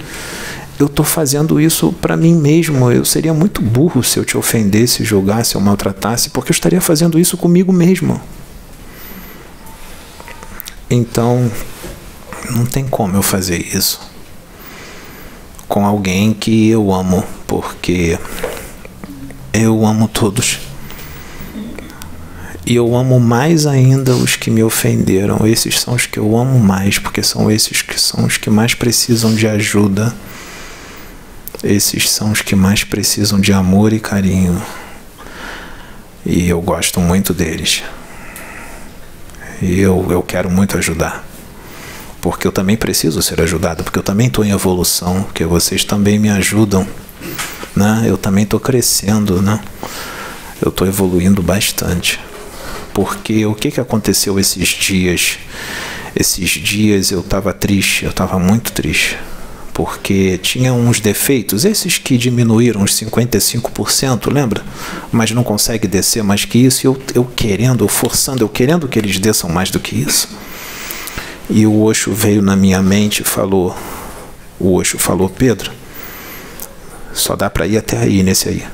[0.78, 2.92] eu estou fazendo isso para mim mesmo.
[2.92, 7.18] Eu seria muito burro se eu te ofendesse, julgasse ou maltratasse, porque eu estaria fazendo
[7.18, 8.22] isso comigo mesmo.
[10.90, 11.50] Então,
[12.52, 14.15] não tem como eu fazer isso
[15.68, 18.18] com alguém que eu amo, porque
[19.54, 20.60] eu amo todos.
[22.66, 25.46] E eu amo mais ainda os que me ofenderam.
[25.46, 28.74] Esses são os que eu amo mais, porque são esses que são os que mais
[28.74, 30.14] precisam de ajuda.
[31.64, 34.62] Esses são os que mais precisam de amor e carinho.
[36.26, 37.84] E eu gosto muito deles.
[39.62, 41.24] E eu, eu quero muito ajudar
[42.26, 46.18] porque eu também preciso ser ajudado, porque eu também estou em evolução, porque vocês também
[46.18, 46.88] me ajudam,
[47.76, 48.04] né?
[48.08, 49.60] Eu também estou crescendo, né?
[50.60, 52.20] Eu estou evoluindo bastante.
[52.96, 55.38] Porque o que, que aconteceu esses dias?
[56.16, 59.20] Esses dias eu estava triste, eu estava muito triste
[59.72, 64.64] porque tinha uns defeitos, esses que diminuíram uns 55%, lembra?
[65.12, 68.88] Mas não consegue descer mais que isso, e eu, eu querendo, eu forçando, eu querendo
[68.88, 70.30] que eles desçam mais do que isso.
[71.50, 73.76] E o Osho veio na minha mente e falou:
[74.60, 75.72] O Osho falou, Pedro,
[77.14, 78.66] só dá para ir até aí, nesse aí.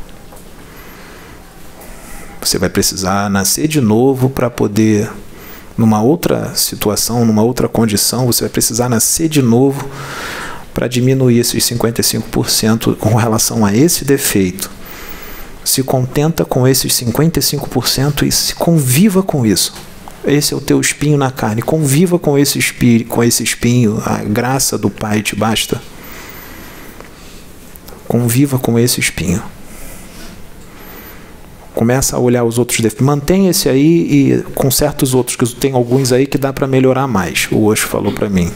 [2.42, 5.10] Você vai precisar nascer de novo para poder,
[5.78, 9.88] numa outra situação, numa outra condição, você vai precisar nascer de novo
[10.74, 14.72] para diminuir esses 55% com relação a esse defeito.
[15.64, 19.74] Se contenta com esses 55% e se conviva com isso.
[20.26, 21.62] Esse é o teu espinho na carne.
[21.62, 24.02] Conviva com esse espinho, com esse espinho.
[24.06, 25.82] A graça do Pai te basta.
[28.08, 29.42] Conviva com esse espinho.
[31.74, 33.08] Começa a olhar os outros defeitos.
[33.50, 37.48] Esse aí e conserta os outros, que tem alguns aí que dá para melhorar mais.
[37.52, 38.52] O Osho falou para mim.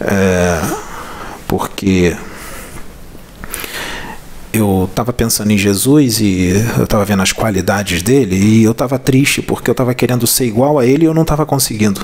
[0.00, 0.60] É,
[1.46, 2.16] porque
[4.52, 8.98] eu estava pensando em Jesus e eu estava vendo as qualidades dele e eu estava
[8.98, 12.00] triste porque eu estava querendo ser igual a ele e eu não estava conseguindo.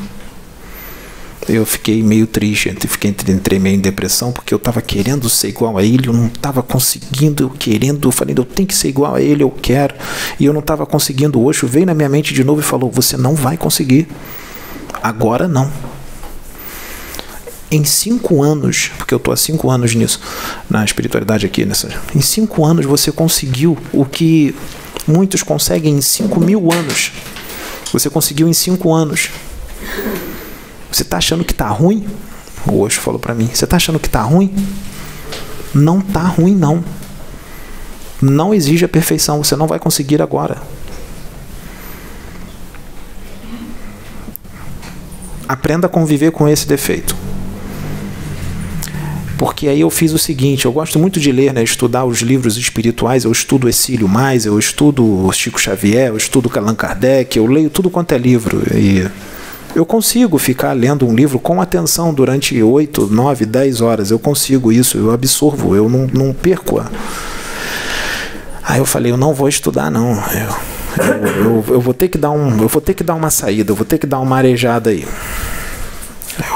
[1.48, 5.78] Eu fiquei meio triste, fiquei entrei meio em depressão porque eu estava querendo ser igual
[5.78, 9.14] a ele, eu não estava conseguindo, eu querendo, eu falei, eu tenho que ser igual
[9.14, 9.94] a ele, eu quero,
[10.40, 11.38] e eu não estava conseguindo.
[11.38, 14.08] O Osho veio na minha mente de novo e falou: Você não vai conseguir,
[15.02, 15.70] agora não
[17.70, 20.20] em cinco anos, porque eu estou há cinco anos nisso,
[20.70, 24.54] na espiritualidade aqui, nessa, em cinco anos você conseguiu o que
[25.06, 27.12] muitos conseguem em cinco mil anos.
[27.92, 29.30] Você conseguiu em cinco anos.
[30.90, 32.06] Você está achando que está ruim?
[32.66, 33.48] O Osho falou para mim.
[33.52, 34.54] Você está achando que está ruim?
[35.74, 36.84] Não está ruim não.
[38.20, 39.42] Não exige a perfeição.
[39.42, 40.60] Você não vai conseguir agora.
[45.48, 47.25] Aprenda a conviver com esse defeito.
[49.38, 52.56] Porque aí eu fiz o seguinte, eu gosto muito de ler, né, estudar os livros
[52.56, 57.68] espirituais, eu estudo Exílio Mais, eu estudo Chico Xavier, eu estudo Allan Kardec, eu leio
[57.68, 59.06] tudo quanto é livro e
[59.76, 64.10] eu consigo ficar lendo um livro com atenção durante 8, 9, 10 horas.
[64.10, 66.80] Eu consigo isso, eu absorvo, eu não, não perco.
[66.80, 66.86] A...
[68.64, 70.12] Aí eu falei, eu não vou estudar não.
[70.14, 73.28] Eu, eu, eu, eu, vou ter que dar um, eu vou ter que dar uma
[73.28, 75.06] saída, eu vou ter que dar uma arejada aí.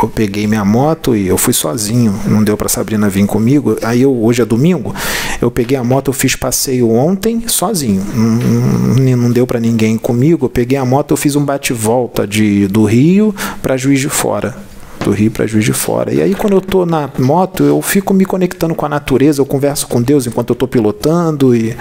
[0.02, 2.14] Eu peguei minha moto e eu fui sozinho.
[2.26, 3.76] Não deu para Sabrina vir comigo.
[3.82, 4.94] Aí eu hoje é domingo.
[5.40, 8.02] Eu peguei a moto, eu fiz passeio ontem sozinho.
[8.14, 10.46] Não, não deu para ninguém comigo.
[10.46, 14.70] Eu peguei a moto, eu fiz um bate-volta de do Rio para Juiz de Fora
[15.04, 16.12] do Rio para Juiz de Fora.
[16.12, 19.46] E aí, quando eu tô na moto, eu fico me conectando com a natureza, eu
[19.46, 21.74] converso com Deus enquanto eu tô pilotando e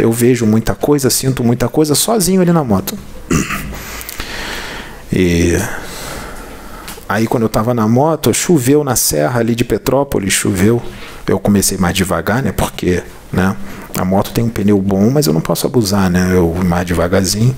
[0.00, 2.96] eu vejo muita coisa, sinto muita coisa sozinho ali na moto.
[5.12, 5.56] E
[7.08, 10.82] Aí quando eu estava na moto, choveu na serra ali de Petrópolis, choveu.
[11.26, 12.52] Eu comecei mais devagar, né?
[12.52, 13.02] Porque,
[13.32, 13.56] né?
[13.98, 16.30] A moto tem um pneu bom, mas eu não posso abusar, né?
[16.32, 17.56] Eu mais devagarzinho.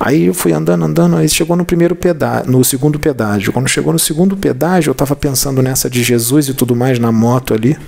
[0.00, 3.52] Aí eu fui andando, andando, aí chegou no primeiro pedágio, no segundo pedágio.
[3.52, 7.12] Quando chegou no segundo pedágio, eu estava pensando nessa de Jesus e tudo mais na
[7.12, 7.78] moto ali.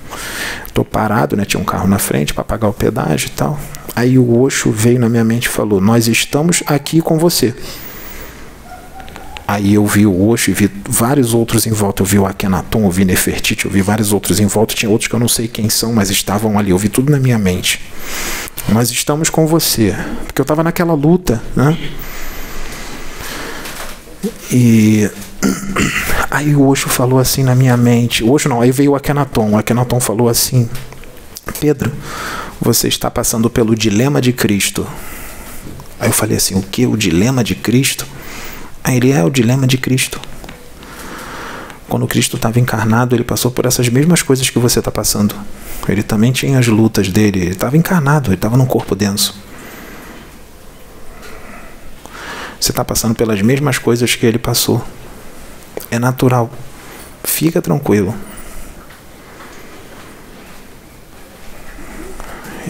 [0.72, 1.44] Tô parado, né?
[1.44, 3.58] Tinha um carro na frente para pagar o pedágio e tal.
[3.96, 7.54] Aí o Osho veio na minha mente e falou: "Nós estamos aqui com você".
[9.50, 12.02] Aí eu vi o Osho e vi vários outros em volta.
[12.02, 14.76] Eu vi o Akhenaton, eu vi Nefertiti, eu vi vários outros em volta.
[14.76, 16.70] Tinha outros que eu não sei quem são, mas estavam ali.
[16.70, 17.80] Eu vi tudo na minha mente.
[18.68, 19.92] Nós estamos com você.
[20.24, 21.76] Porque eu estava naquela luta, né?
[24.52, 25.10] E
[26.30, 28.22] aí o Osho falou assim na minha mente.
[28.22, 29.50] O Osho não, aí veio o Akhenaton.
[29.50, 30.70] O Akhenaton falou assim:
[31.58, 31.90] Pedro,
[32.60, 34.86] você está passando pelo dilema de Cristo.
[35.98, 36.86] Aí eu falei assim: o que?
[36.86, 38.06] O dilema de Cristo?
[38.86, 40.20] Ele é o dilema de Cristo.
[41.88, 45.34] Quando Cristo estava encarnado, ele passou por essas mesmas coisas que você está passando.
[45.88, 47.40] Ele também tinha as lutas dele.
[47.40, 49.34] Ele estava encarnado, ele estava num corpo denso.
[52.60, 54.84] Você está passando pelas mesmas coisas que ele passou.
[55.90, 56.50] É natural.
[57.24, 58.14] Fica tranquilo.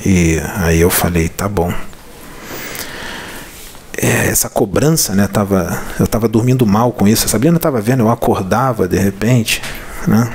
[0.05, 1.73] E aí eu falei, tá bom
[4.01, 5.29] é, essa cobrança, né?
[5.29, 7.27] Tava, eu estava dormindo mal com isso.
[7.27, 9.61] A Sabrina estava vendo, eu acordava de repente,
[10.09, 10.33] né?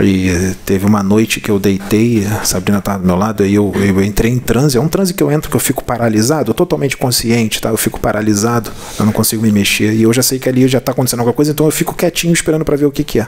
[0.00, 3.72] E teve uma noite que eu deitei, a Sabrina estava do meu lado, aí eu,
[3.74, 4.76] eu entrei em transe.
[4.76, 7.68] É um transe que eu entro que eu fico paralisado, totalmente consciente, tá?
[7.68, 9.94] Eu fico paralisado, eu não consigo me mexer.
[9.94, 12.32] E eu já sei que ali já está acontecendo alguma coisa, então eu fico quietinho
[12.32, 13.26] esperando para ver o que, que é.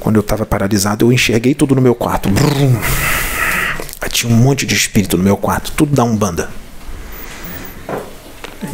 [0.00, 2.28] Quando eu estava paralisado, eu enxerguei tudo no meu quarto.
[2.28, 2.76] Brum.
[4.10, 6.61] Tinha um monte de espírito no meu quarto, tudo da Umbanda.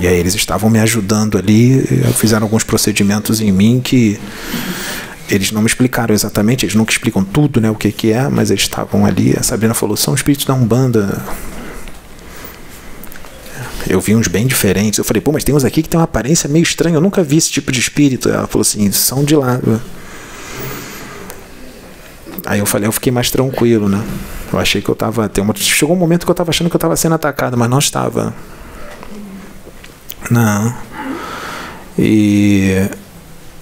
[0.01, 1.83] E aí eles estavam me ajudando ali,
[2.15, 4.19] fizeram alguns procedimentos em mim que
[5.29, 8.51] eles não me explicaram exatamente, eles nunca explicam tudo, né, o que que é, mas
[8.51, 9.35] eles estavam ali.
[9.39, 11.23] A Sabrina falou: "São espíritos da Umbanda".
[13.89, 14.99] Eu vi uns bem diferentes.
[14.99, 17.23] Eu falei: "Pô, mas tem uns aqui que tem uma aparência meio estranha, eu nunca
[17.23, 18.29] vi esse tipo de espírito".
[18.29, 19.61] Ela falou assim: "São de lá".
[22.49, 24.03] Aí eu falei, eu fiquei mais tranquilo, né?
[24.51, 25.29] Eu achei que eu tava.
[25.29, 27.69] Tem uma, chegou um momento que eu tava achando que eu tava sendo atacado, mas
[27.69, 28.35] não estava.
[30.31, 30.75] Não.
[31.99, 32.89] E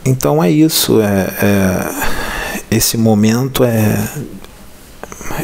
[0.05, 1.01] então é isso.
[1.01, 4.09] É, é, esse momento é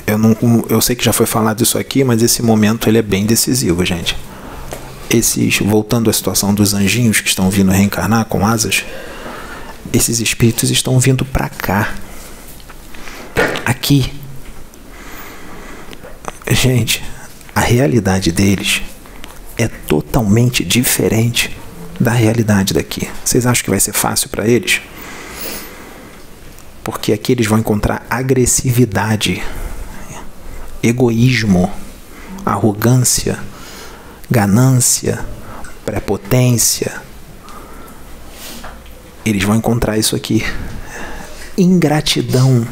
[0.07, 0.37] eu não
[0.69, 3.85] eu sei que já foi falado isso aqui, mas esse momento ele é bem decisivo,
[3.85, 4.17] gente.
[5.11, 8.85] Esses voltando à situação dos anjinhos que estão vindo reencarnar com asas,
[9.93, 11.95] esses espíritos estão vindo para cá.
[13.65, 14.13] Aqui.
[16.51, 17.03] Gente,
[17.55, 18.83] a realidade deles
[19.57, 21.57] é totalmente diferente
[21.99, 23.09] da realidade daqui.
[23.25, 24.81] Vocês acham que vai ser fácil para eles?
[26.83, 29.43] Porque aqui eles vão encontrar agressividade,
[30.83, 31.71] egoísmo,
[32.45, 33.39] arrogância,
[34.29, 35.25] ganância,
[35.85, 37.01] prepotência.
[39.25, 40.45] Eles vão encontrar isso aqui.
[41.57, 42.67] Ingratidão,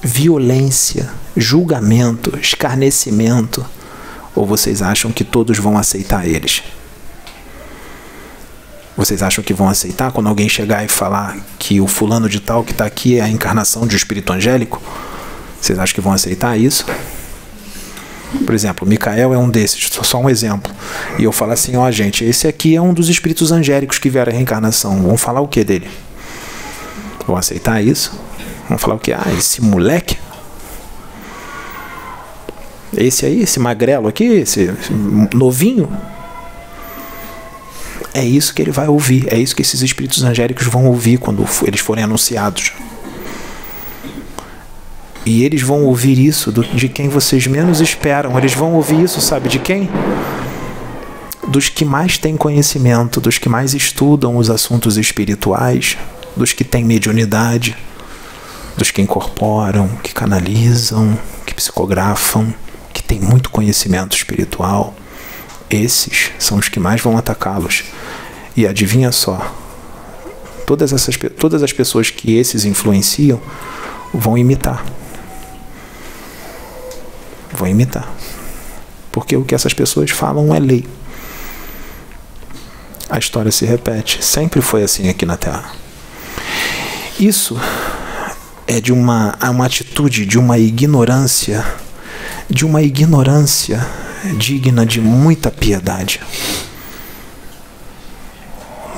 [0.00, 3.66] violência, julgamento, escarnecimento.
[4.36, 6.62] Ou vocês acham que todos vão aceitar eles?
[8.96, 12.62] Vocês acham que vão aceitar quando alguém chegar e falar que o fulano de tal
[12.62, 14.80] que está aqui é a encarnação de um espírito angélico?
[15.60, 16.86] Vocês acham que vão aceitar isso?
[18.44, 20.72] Por exemplo, Micael é um desses, só um exemplo.
[21.18, 24.10] E eu falo assim, ó oh, gente, esse aqui é um dos espíritos angélicos que
[24.10, 25.02] vieram à reencarnação.
[25.02, 25.88] Vão falar o que dele?
[27.26, 28.12] Vão aceitar isso?
[28.68, 29.12] Vão falar o que?
[29.12, 30.18] Ah, esse moleque?
[32.96, 34.72] Esse aí, esse magrelo aqui, esse
[35.34, 35.88] novinho?
[38.14, 41.46] É isso que ele vai ouvir, é isso que esses espíritos angélicos vão ouvir quando
[41.62, 42.72] eles forem anunciados.
[45.26, 48.38] E eles vão ouvir isso de quem vocês menos esperam.
[48.38, 49.90] Eles vão ouvir isso, sabe de quem?
[51.48, 55.98] Dos que mais têm conhecimento, dos que mais estudam os assuntos espirituais,
[56.36, 57.76] dos que têm mediunidade,
[58.76, 62.54] dos que incorporam, que canalizam, que psicografam,
[63.06, 64.94] têm muito conhecimento espiritual.
[65.70, 67.84] Esses são os que mais vão atacá-los.
[68.56, 69.54] E adivinha só,
[70.66, 73.40] todas, essas, todas as pessoas que esses influenciam
[74.12, 74.84] vão imitar.
[77.52, 78.08] Vão imitar.
[79.12, 80.86] Porque o que essas pessoas falam é lei.
[83.08, 84.24] A história se repete.
[84.24, 85.70] Sempre foi assim aqui na Terra.
[87.18, 87.58] Isso
[88.66, 91.64] é de uma, uma atitude, de uma ignorância,
[92.48, 93.86] de uma ignorância
[94.38, 96.20] digna de muita piedade.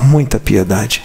[0.01, 1.03] Muita piedade.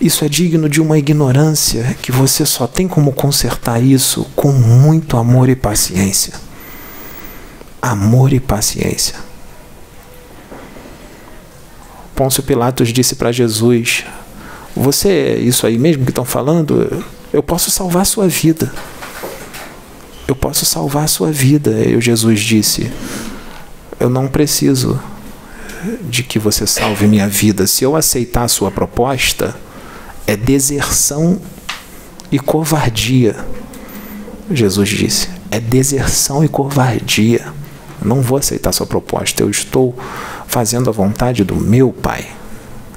[0.00, 5.16] Isso é digno de uma ignorância que você só tem como consertar isso com muito
[5.16, 6.34] amor e paciência.
[7.80, 9.14] Amor e paciência.
[12.14, 14.04] Pôncio Pilatos disse para Jesus:
[14.74, 17.04] Você é isso aí mesmo que estão falando?
[17.32, 18.72] Eu posso salvar a sua vida
[20.26, 21.70] eu posso salvar a sua vida.
[21.70, 22.90] E Jesus disse:
[23.98, 25.00] Eu não preciso
[26.08, 27.66] de que você salve minha vida.
[27.66, 29.54] Se eu aceitar a sua proposta,
[30.26, 31.40] é deserção
[32.30, 33.36] e covardia.
[34.50, 37.44] Jesus disse: É deserção e covardia.
[38.00, 39.42] Eu não vou aceitar sua proposta.
[39.42, 39.96] Eu estou
[40.46, 42.26] fazendo a vontade do meu Pai.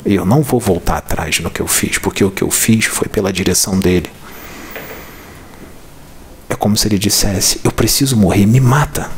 [0.05, 2.85] E eu não vou voltar atrás no que eu fiz, porque o que eu fiz
[2.85, 4.09] foi pela direção dele.
[6.55, 9.11] É como se ele dissesse: Eu preciso morrer, me mata.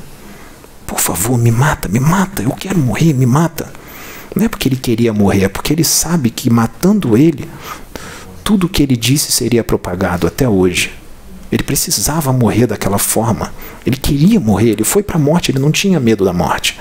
[0.87, 2.41] Por favor, me mata, me mata.
[2.41, 3.71] Eu quero morrer, me mata.
[4.35, 7.47] Não é porque ele queria morrer, é porque ele sabe que matando ele,
[8.43, 10.91] tudo o que ele disse seria propagado até hoje.
[11.51, 13.53] Ele precisava morrer daquela forma.
[13.85, 16.79] Ele queria morrer, ele foi para a morte, ele não tinha medo da morte.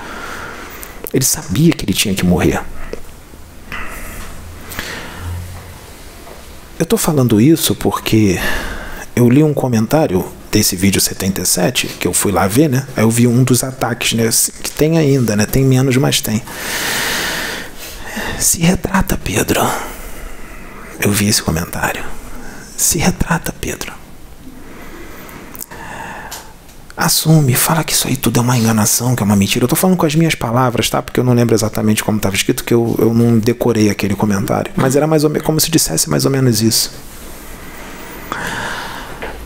[1.13, 2.63] Ele sabia que ele tinha que morrer.
[6.79, 8.39] Eu estou falando isso porque
[9.15, 12.85] eu li um comentário desse vídeo 77, que eu fui lá ver, né?
[12.95, 14.29] Aí eu vi um dos ataques, né?
[14.63, 15.45] Que tem ainda, né?
[15.45, 16.41] Tem menos, mas tem.
[18.39, 19.61] Se retrata, Pedro.
[20.99, 22.03] Eu vi esse comentário.
[22.75, 23.93] Se retrata, Pedro.
[26.95, 29.65] Assume, fala que isso aí tudo é uma enganação, que é uma mentira.
[29.65, 30.99] Eu tô falando com as minhas palavras, tá?
[30.99, 34.71] Porque eu não lembro exatamente como estava escrito, que eu, eu não decorei aquele comentário.
[34.75, 36.91] Mas era mais ou menos como se dissesse mais ou menos isso.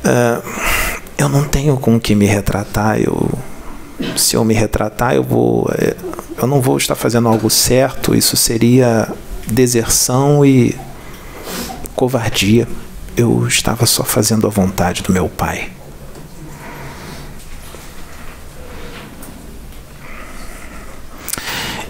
[0.05, 0.70] Uh,
[1.21, 2.99] eu não tenho com que me retratar.
[2.99, 3.29] Eu,
[4.17, 5.95] se eu me retratar, eu vou, é,
[6.37, 8.15] eu não vou estar fazendo algo certo.
[8.15, 9.07] Isso seria
[9.47, 10.75] deserção e
[11.95, 12.67] covardia.
[13.15, 15.71] Eu estava só fazendo a vontade do meu pai.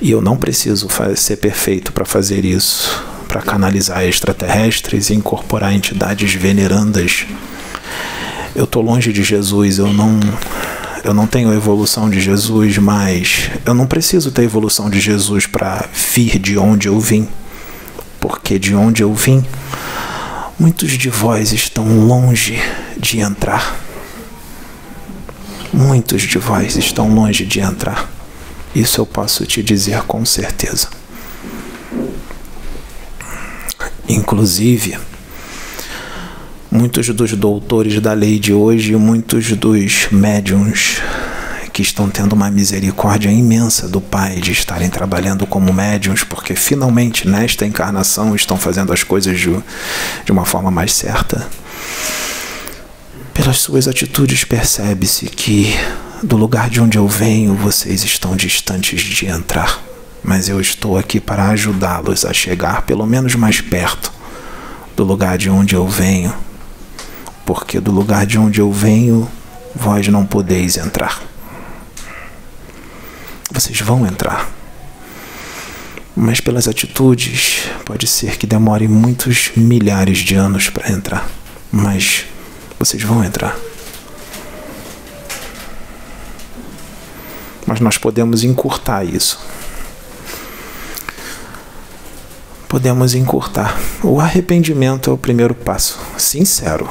[0.02, 6.34] E eu não preciso ser perfeito para fazer isso, para canalizar extraterrestres e incorporar entidades
[6.34, 7.28] venerandas
[8.56, 10.20] eu tô longe de Jesus, eu não
[11.04, 15.00] eu não tenho a evolução de Jesus, mas eu não preciso ter a evolução de
[15.00, 17.28] Jesus para vir de onde eu vim.
[18.20, 19.44] Porque de onde eu vim,
[20.60, 22.62] muitos de vós estão longe
[22.98, 23.80] de entrar.
[25.74, 28.08] Muitos de vós estão longe de entrar.
[28.76, 30.88] Isso eu posso te dizer com certeza.
[34.08, 35.00] Inclusive,
[36.72, 41.02] muitos dos doutores da lei de hoje, muitos dos médiums
[41.74, 47.28] que estão tendo uma misericórdia imensa do Pai de estarem trabalhando como médiums, porque finalmente
[47.28, 49.58] nesta encarnação estão fazendo as coisas de,
[50.26, 51.46] de uma forma mais certa.
[53.34, 55.76] Pelas suas atitudes, percebe-se que
[56.24, 59.82] do lugar de onde eu venho vocês estão distantes de entrar,
[60.24, 64.12] mas eu estou aqui para ajudá-los a chegar pelo menos mais perto
[64.96, 66.34] do lugar de onde eu venho,
[67.46, 69.30] porque do lugar de onde eu venho
[69.76, 71.22] vós não podeis entrar.
[73.52, 74.50] Vocês vão entrar.
[76.16, 81.28] Mas pelas atitudes, pode ser que demore muitos milhares de anos para entrar.
[81.72, 82.26] Mas
[82.78, 83.58] vocês vão entrar.
[87.66, 89.40] Mas nós podemos encurtar isso.
[92.68, 93.78] Podemos encurtar.
[94.04, 96.90] O arrependimento é o primeiro passo, sincero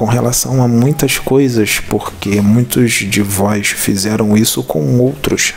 [0.00, 5.52] com relação a muitas coisas, porque muitos de vós fizeram isso com outros.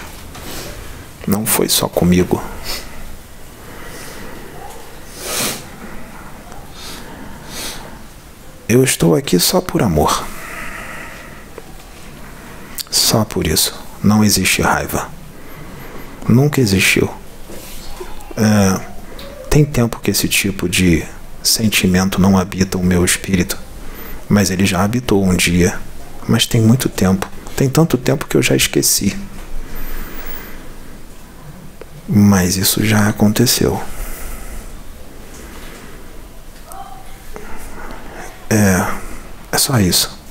[1.25, 2.43] Não foi só comigo.
[8.67, 10.25] Eu estou aqui só por amor.
[12.91, 13.73] Só por isso.
[14.03, 15.09] Não existe raiva.
[16.27, 17.09] Nunca existiu.
[18.35, 18.81] É,
[19.49, 21.01] tem tempo que esse tipo de
[21.41, 23.57] sentimento não habita o meu espírito
[24.34, 25.77] mas ele já habitou um dia.
[26.27, 27.29] Mas tem muito tempo.
[27.55, 29.15] Tem tanto tempo que eu já esqueci.
[32.09, 33.79] Mas isso já aconteceu.
[38.49, 38.88] É.
[39.51, 40.22] É só isso.